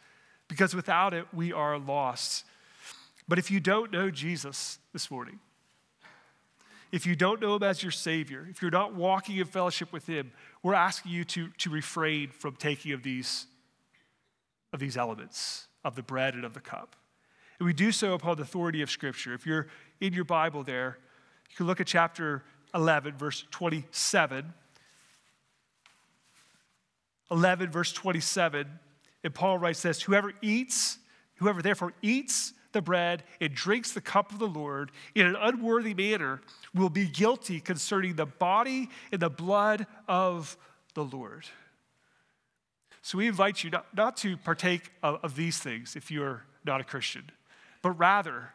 Because 0.49 0.75
without 0.75 1.13
it, 1.13 1.27
we 1.33 1.53
are 1.53 1.79
lost. 1.79 2.45
But 3.29 3.39
if 3.39 3.51
you 3.51 3.61
don't 3.61 3.93
know 3.93 4.11
Jesus 4.11 4.79
this 4.93 5.11
morning, 5.11 5.39
if 6.93 7.07
you 7.07 7.15
don't 7.15 7.41
know 7.41 7.55
him 7.55 7.63
as 7.63 7.83
your 7.83 7.93
Savior, 7.93 8.47
if 8.51 8.61
you're 8.61 8.71
not 8.71 8.95
walking 8.95 9.37
in 9.37 9.45
fellowship 9.45 9.93
with 9.93 10.07
him, 10.07 10.33
we're 10.63 10.75
asking 10.75 11.13
you 11.13 11.25
to, 11.25 11.49
to 11.59 11.71
refrain 11.71 12.29
from 12.29 12.57
taking 12.57 12.93
of 12.93 13.03
these, 13.03 13.47
of 14.73 14.81
these 14.81 14.97
elements, 14.97 15.69
of 15.85 15.97
the 15.97 16.03
bread 16.03 16.35
and 16.35 16.45
of 16.45 16.55
the 16.55 16.61
cup. 16.61 16.97
And 17.59 17.67
we 17.67 17.73
do 17.73 17.93
so 17.93 18.15
upon 18.15 18.37
the 18.37 18.43
authority 18.43 18.83
of 18.83 18.91
Scripture. 18.91 19.35
If 19.35 19.47
you're 19.47 19.69
in 20.01 20.13
your 20.13 20.25
Bible 20.25 20.63
there, 20.63 20.99
you 21.51 21.57
can 21.57 21.67
look 21.67 21.81
at 21.81 21.87
chapter 21.87 22.43
11, 22.75 23.17
verse 23.17 23.45
27. 23.51 24.53
11, 27.31 27.71
verse 27.71 27.93
27. 27.93 28.67
And 29.23 29.35
Paul 29.35 29.59
writes 29.59 29.83
this 29.83 30.03
Whoever 30.03 30.33
eats, 30.43 30.99
whoever 31.37 31.63
therefore 31.63 31.93
eats 32.03 32.53
the 32.73 32.83
bread 32.83 33.25
and 33.41 33.55
drinks 33.55 33.93
the 33.93 34.01
cup 34.01 34.33
of 34.33 34.39
the 34.39 34.49
Lord 34.49 34.91
in 35.15 35.27
an 35.27 35.37
unworthy 35.37 35.95
manner 35.95 36.41
will 36.75 36.89
be 36.89 37.07
guilty 37.07 37.61
concerning 37.61 38.15
the 38.15 38.27
body 38.27 38.89
and 39.13 39.21
the 39.21 39.31
blood 39.31 39.87
of 40.09 40.57
the 40.95 41.05
Lord. 41.05 41.47
So 43.03 43.19
we 43.19 43.27
invite 43.27 43.65
you 43.65 43.71
not, 43.71 43.87
not 43.95 44.17
to 44.19 44.37
partake 44.37 44.91
of, 45.03 45.21
of 45.23 45.37
these 45.37 45.59
things 45.59 45.97
if 45.97 46.11
you're 46.11 46.45
not 46.65 46.81
a 46.81 46.85
Christian, 46.85 47.31
but 47.83 47.93
rather 47.93 48.51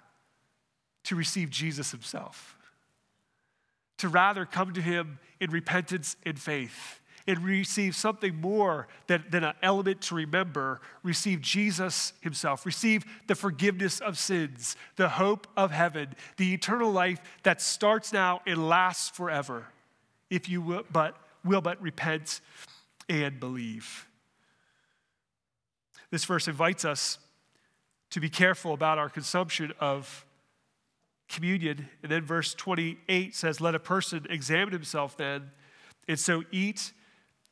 to 1.06 1.16
receive 1.16 1.50
Jesus 1.50 1.92
himself, 1.92 2.56
to 3.98 4.08
rather 4.08 4.46
come 4.46 4.74
to 4.74 4.82
him 4.82 5.20
in 5.40 5.50
repentance 5.52 6.16
and 6.26 6.40
faith 6.40 7.00
and 7.28 7.40
receive 7.44 7.96
something 7.96 8.40
more 8.40 8.88
than, 9.08 9.24
than 9.30 9.44
an 9.44 9.56
element 9.64 10.02
to 10.02 10.16
remember. 10.16 10.80
Receive 11.04 11.42
Jesus 11.42 12.14
Himself. 12.22 12.66
Receive 12.66 13.04
the 13.28 13.36
forgiveness 13.36 14.00
of 14.00 14.18
sins, 14.18 14.76
the 14.96 15.10
hope 15.10 15.48
of 15.58 15.72
heaven, 15.72 16.16
the 16.38 16.54
eternal 16.54 16.92
life 16.92 17.20
that 17.44 17.62
starts 17.62 18.14
now 18.14 18.42
and 18.46 18.70
lasts 18.70 19.10
forever, 19.10 19.66
if 20.30 20.48
you 20.48 20.62
will 20.62 20.84
but, 20.92 21.18
will 21.44 21.62
but 21.62 21.82
repent 21.82 22.42
and 23.10 23.40
believe. 23.40 24.08
This 26.12 26.26
verse 26.26 26.48
invites 26.48 26.86
us 26.86 27.18
to 28.12 28.20
be 28.20 28.30
careful 28.30 28.74
about 28.74 28.98
our 28.98 29.10
consumption 29.10 29.74
of 29.80 30.26
communion. 31.28 31.90
And 32.04 32.12
then 32.12 32.24
verse 32.24 32.54
28 32.54 33.36
says, 33.36 33.60
Let 33.60 33.76
a 33.76 33.80
person 33.80 34.26
examine 34.30 34.74
himself 34.74 35.18
then, 35.18 35.52
and 36.08 36.20
so 36.20 36.44
eat 36.52 36.94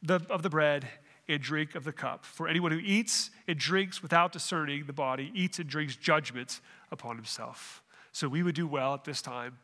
the, 0.04 0.22
of 0.30 0.44
the 0.44 0.50
bread 0.50 0.88
and 1.28 1.42
drink 1.42 1.76
of 1.76 1.86
the 1.86 1.94
cup. 1.94 2.26
For 2.26 2.48
anyone 2.48 2.72
who 2.72 2.80
eats 2.80 3.32
and 3.48 3.58
drinks 3.58 4.04
without 4.04 4.32
discerning 4.32 4.84
the 4.86 4.94
body 4.94 5.32
eats 5.34 5.58
and 5.60 5.68
drinks 5.68 5.96
judgment 5.96 6.60
upon 6.92 7.16
himself. 7.16 7.82
So 8.12 8.28
we 8.28 8.44
would 8.44 8.56
do 8.56 8.68
well 8.68 8.94
at 8.94 9.06
this 9.06 9.22
time 9.22 9.58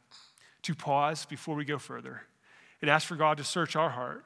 to 0.63 0.73
pause 0.73 1.25
before 1.25 1.55
we 1.55 1.65
go 1.65 1.77
further 1.77 2.23
and 2.81 2.89
ask 2.89 3.07
for 3.07 3.15
God 3.15 3.37
to 3.37 3.43
search 3.43 3.75
our 3.75 3.89
heart 3.89 4.25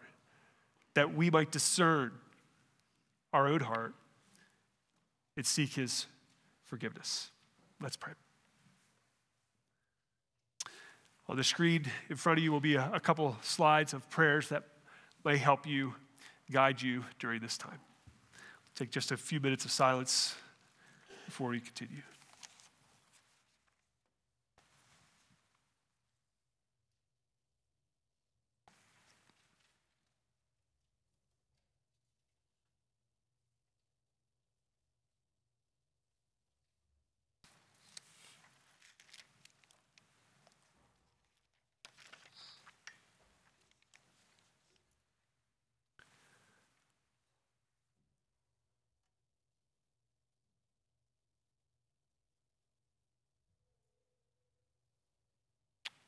that 0.93 1.15
we 1.15 1.29
might 1.29 1.51
discern 1.51 2.11
our 3.33 3.47
own 3.47 3.61
heart 3.61 3.95
and 5.35 5.45
seek 5.45 5.73
his 5.73 6.05
forgiveness. 6.65 7.31
Let's 7.81 7.97
pray. 7.97 8.13
On 11.27 11.35
the 11.35 11.43
screen 11.43 11.85
in 12.09 12.15
front 12.15 12.37
of 12.37 12.43
you 12.43 12.51
will 12.51 12.59
be 12.59 12.75
a, 12.75 12.91
a 12.93 12.99
couple 12.99 13.35
slides 13.41 13.93
of 13.93 14.07
prayers 14.09 14.49
that 14.49 14.63
may 15.25 15.37
help 15.37 15.65
you 15.65 15.95
guide 16.51 16.81
you 16.81 17.03
during 17.19 17.41
this 17.41 17.57
time. 17.57 17.79
Take 18.75 18.91
just 18.91 19.11
a 19.11 19.17
few 19.17 19.39
minutes 19.39 19.65
of 19.65 19.71
silence 19.71 20.35
before 21.25 21.49
we 21.49 21.59
continue. 21.59 22.01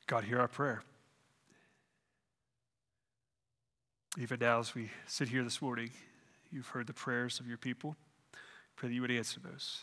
God, 0.06 0.22
hear 0.22 0.38
our 0.38 0.46
prayer. 0.46 0.84
Even 4.18 4.38
now, 4.38 4.60
as 4.60 4.72
we 4.72 4.90
sit 5.06 5.28
here 5.28 5.42
this 5.42 5.60
morning, 5.60 5.90
you've 6.52 6.68
heard 6.68 6.86
the 6.86 6.92
prayers 6.92 7.40
of 7.40 7.48
your 7.48 7.58
people. 7.58 7.96
Pray 8.76 8.88
that 8.88 8.94
you 8.94 9.00
would 9.00 9.10
answer 9.10 9.40
those. 9.40 9.82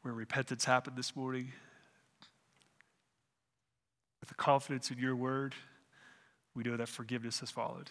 Where 0.00 0.14
repentance 0.14 0.64
happened 0.64 0.96
this 0.96 1.14
morning, 1.14 1.52
with 4.20 4.30
the 4.30 4.34
confidence 4.34 4.90
in 4.90 4.98
your 4.98 5.14
word, 5.14 5.54
we 6.54 6.62
know 6.62 6.76
that 6.76 6.88
forgiveness 6.88 7.40
has 7.40 7.50
followed. 7.50 7.90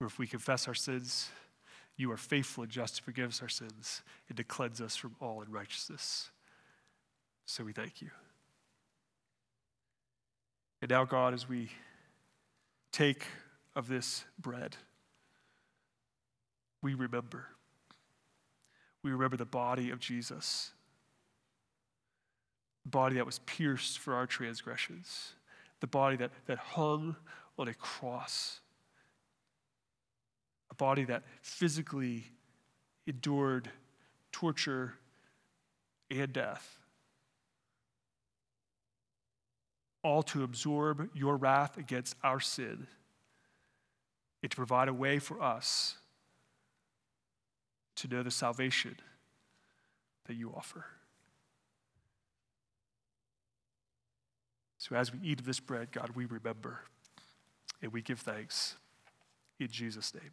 Or 0.00 0.06
if 0.06 0.18
we 0.18 0.26
confess 0.26 0.66
our 0.66 0.74
sins, 0.74 1.28
you 1.96 2.10
are 2.10 2.16
faithful 2.16 2.62
and 2.62 2.72
just 2.72 2.96
to 2.96 3.02
forgive 3.02 3.28
us 3.28 3.42
our 3.42 3.48
sins 3.48 4.02
and 4.28 4.36
to 4.36 4.44
cleanse 4.44 4.80
us 4.80 4.96
from 4.96 5.14
all 5.20 5.42
unrighteousness. 5.42 6.30
So 7.44 7.64
we 7.64 7.72
thank 7.72 8.00
you. 8.00 8.10
And 10.80 10.90
now, 10.90 11.04
God, 11.04 11.32
as 11.32 11.48
we 11.48 11.70
take 12.92 13.24
of 13.76 13.88
this 13.88 14.24
bread, 14.38 14.76
we 16.82 16.94
remember. 16.94 17.46
We 19.02 19.12
remember 19.12 19.36
the 19.36 19.44
body 19.44 19.90
of 19.90 20.00
Jesus, 20.00 20.72
the 22.84 22.90
body 22.90 23.16
that 23.16 23.26
was 23.26 23.38
pierced 23.40 23.98
for 23.98 24.14
our 24.14 24.26
transgressions, 24.26 25.32
the 25.80 25.86
body 25.86 26.16
that, 26.16 26.30
that 26.46 26.58
hung 26.58 27.16
on 27.58 27.68
a 27.68 27.74
cross, 27.74 28.60
a 30.72 30.74
body 30.74 31.04
that 31.04 31.22
physically 31.42 32.24
endured 33.06 33.68
torture 34.32 34.94
and 36.10 36.32
death 36.32 36.78
all 40.02 40.22
to 40.22 40.42
absorb 40.42 41.10
your 41.14 41.36
wrath 41.36 41.76
against 41.76 42.16
our 42.24 42.40
sin 42.40 42.86
and 44.42 44.50
to 44.50 44.56
provide 44.56 44.88
a 44.88 44.94
way 44.94 45.18
for 45.18 45.40
us 45.42 45.96
to 47.94 48.08
know 48.08 48.22
the 48.22 48.30
salvation 48.30 48.96
that 50.26 50.34
you 50.34 50.52
offer. 50.56 50.86
So 54.78 54.96
as 54.96 55.12
we 55.12 55.20
eat 55.22 55.38
of 55.38 55.46
this 55.46 55.60
bread, 55.60 55.92
God, 55.92 56.12
we 56.16 56.24
remember 56.24 56.80
and 57.82 57.92
we 57.92 58.00
give 58.00 58.20
thanks. 58.20 58.76
In 59.60 59.68
Jesus' 59.68 60.14
name, 60.14 60.32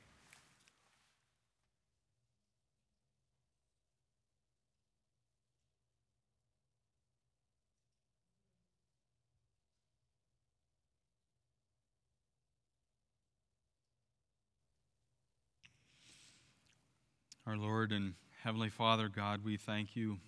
Our 17.51 17.57
Lord 17.57 17.91
and 17.91 18.13
Heavenly 18.43 18.69
Father, 18.69 19.09
God, 19.09 19.43
we 19.43 19.57
thank 19.57 19.93
you 19.93 20.19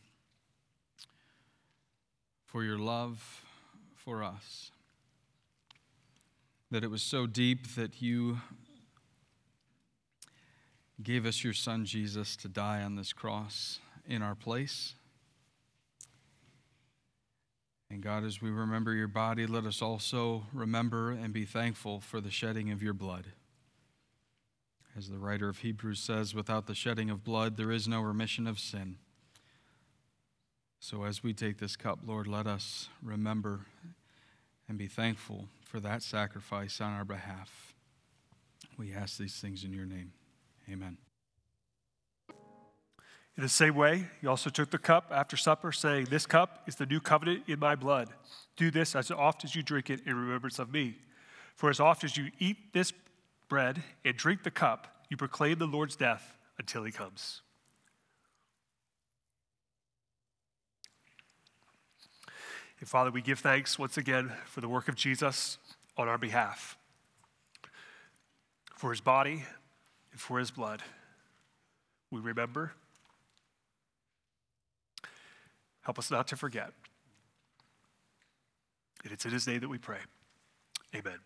for 2.43 2.65
your 2.65 2.77
love 2.77 3.45
for 3.95 4.21
us. 4.21 4.71
That 6.69 6.83
it 6.83 6.91
was 6.91 7.01
so 7.01 7.25
deep 7.25 7.75
that 7.75 8.01
you 8.01 8.39
gave 11.01 11.25
us 11.25 11.45
your 11.45 11.53
Son 11.53 11.85
Jesus 11.85 12.35
to 12.35 12.49
die 12.49 12.81
on 12.81 12.97
this 12.97 13.13
cross 13.13 13.79
in 14.05 14.21
our 14.21 14.35
place. 14.35 14.95
And 17.89 18.03
God, 18.03 18.25
as 18.25 18.41
we 18.41 18.49
remember 18.49 18.93
your 18.93 19.07
body, 19.07 19.47
let 19.47 19.63
us 19.63 19.81
also 19.81 20.43
remember 20.51 21.11
and 21.11 21.31
be 21.31 21.45
thankful 21.45 22.01
for 22.01 22.19
the 22.19 22.31
shedding 22.31 22.69
of 22.69 22.83
your 22.83 22.93
blood. 22.93 23.27
As 24.95 25.09
the 25.09 25.17
writer 25.17 25.49
of 25.49 25.59
Hebrews 25.59 25.99
says, 25.99 26.35
without 26.35 26.67
the 26.67 26.75
shedding 26.75 27.09
of 27.09 27.23
blood, 27.23 27.57
there 27.57 27.71
is 27.71 27.87
no 27.87 28.01
remission 28.01 28.45
of 28.45 28.59
sin. 28.59 28.97
So 30.79 31.03
as 31.03 31.23
we 31.23 31.33
take 31.33 31.57
this 31.57 31.75
cup, 31.75 31.99
Lord, 32.05 32.27
let 32.27 32.45
us 32.45 32.89
remember 33.01 33.61
and 34.69 34.77
be 34.77 34.87
thankful 34.87 35.47
for 35.65 35.79
that 35.79 36.03
sacrifice 36.03 36.79
on 36.79 36.93
our 36.93 37.05
behalf. 37.05 37.73
We 38.77 38.93
ask 38.93 39.17
these 39.17 39.39
things 39.39 39.63
in 39.63 39.73
your 39.73 39.85
name. 39.85 40.11
Amen. 40.71 40.97
In 43.35 43.41
the 43.41 43.49
same 43.49 43.75
way, 43.75 44.05
he 44.21 44.27
also 44.27 44.51
took 44.51 44.69
the 44.69 44.77
cup 44.77 45.07
after 45.09 45.35
supper, 45.37 45.71
saying, 45.71 46.05
This 46.11 46.27
cup 46.27 46.63
is 46.67 46.75
the 46.75 46.85
new 46.85 46.99
covenant 46.99 47.43
in 47.47 47.57
my 47.57 47.75
blood. 47.75 48.09
Do 48.57 48.69
this 48.69 48.95
as 48.95 49.09
oft 49.09 49.43
as 49.43 49.55
you 49.55 49.63
drink 49.63 49.89
it 49.89 50.01
in 50.05 50.15
remembrance 50.15 50.59
of 50.59 50.71
me. 50.71 50.97
For 51.55 51.71
as 51.71 51.79
oft 51.79 52.03
as 52.03 52.15
you 52.15 52.29
eat 52.37 52.73
this 52.73 52.93
bread 53.53 53.83
and 54.03 54.17
drink 54.17 54.41
the 54.41 54.49
cup, 54.49 54.87
you 55.11 55.15
proclaim 55.15 55.59
the 55.59 55.67
Lord's 55.67 55.95
death 55.95 56.39
until 56.57 56.83
he 56.83 56.91
comes. 56.91 57.43
And 62.79 62.89
Father, 62.89 63.11
we 63.11 63.21
give 63.21 63.37
thanks 63.37 63.77
once 63.77 63.95
again 63.95 64.31
for 64.47 64.59
the 64.59 64.67
work 64.67 64.87
of 64.87 64.95
Jesus 64.95 65.59
on 65.95 66.07
our 66.07 66.17
behalf, 66.17 66.79
for 68.75 68.89
his 68.89 69.01
body 69.01 69.43
and 70.11 70.19
for 70.19 70.39
his 70.39 70.49
blood. 70.49 70.81
We 72.09 72.21
remember. 72.21 72.71
Help 75.81 75.99
us 75.99 76.09
not 76.09 76.27
to 76.29 76.35
forget. 76.35 76.71
And 79.03 79.13
it's 79.13 79.25
in 79.25 79.31
his 79.31 79.45
name 79.45 79.59
that 79.59 79.69
we 79.69 79.77
pray. 79.77 79.99
Amen. 80.95 81.19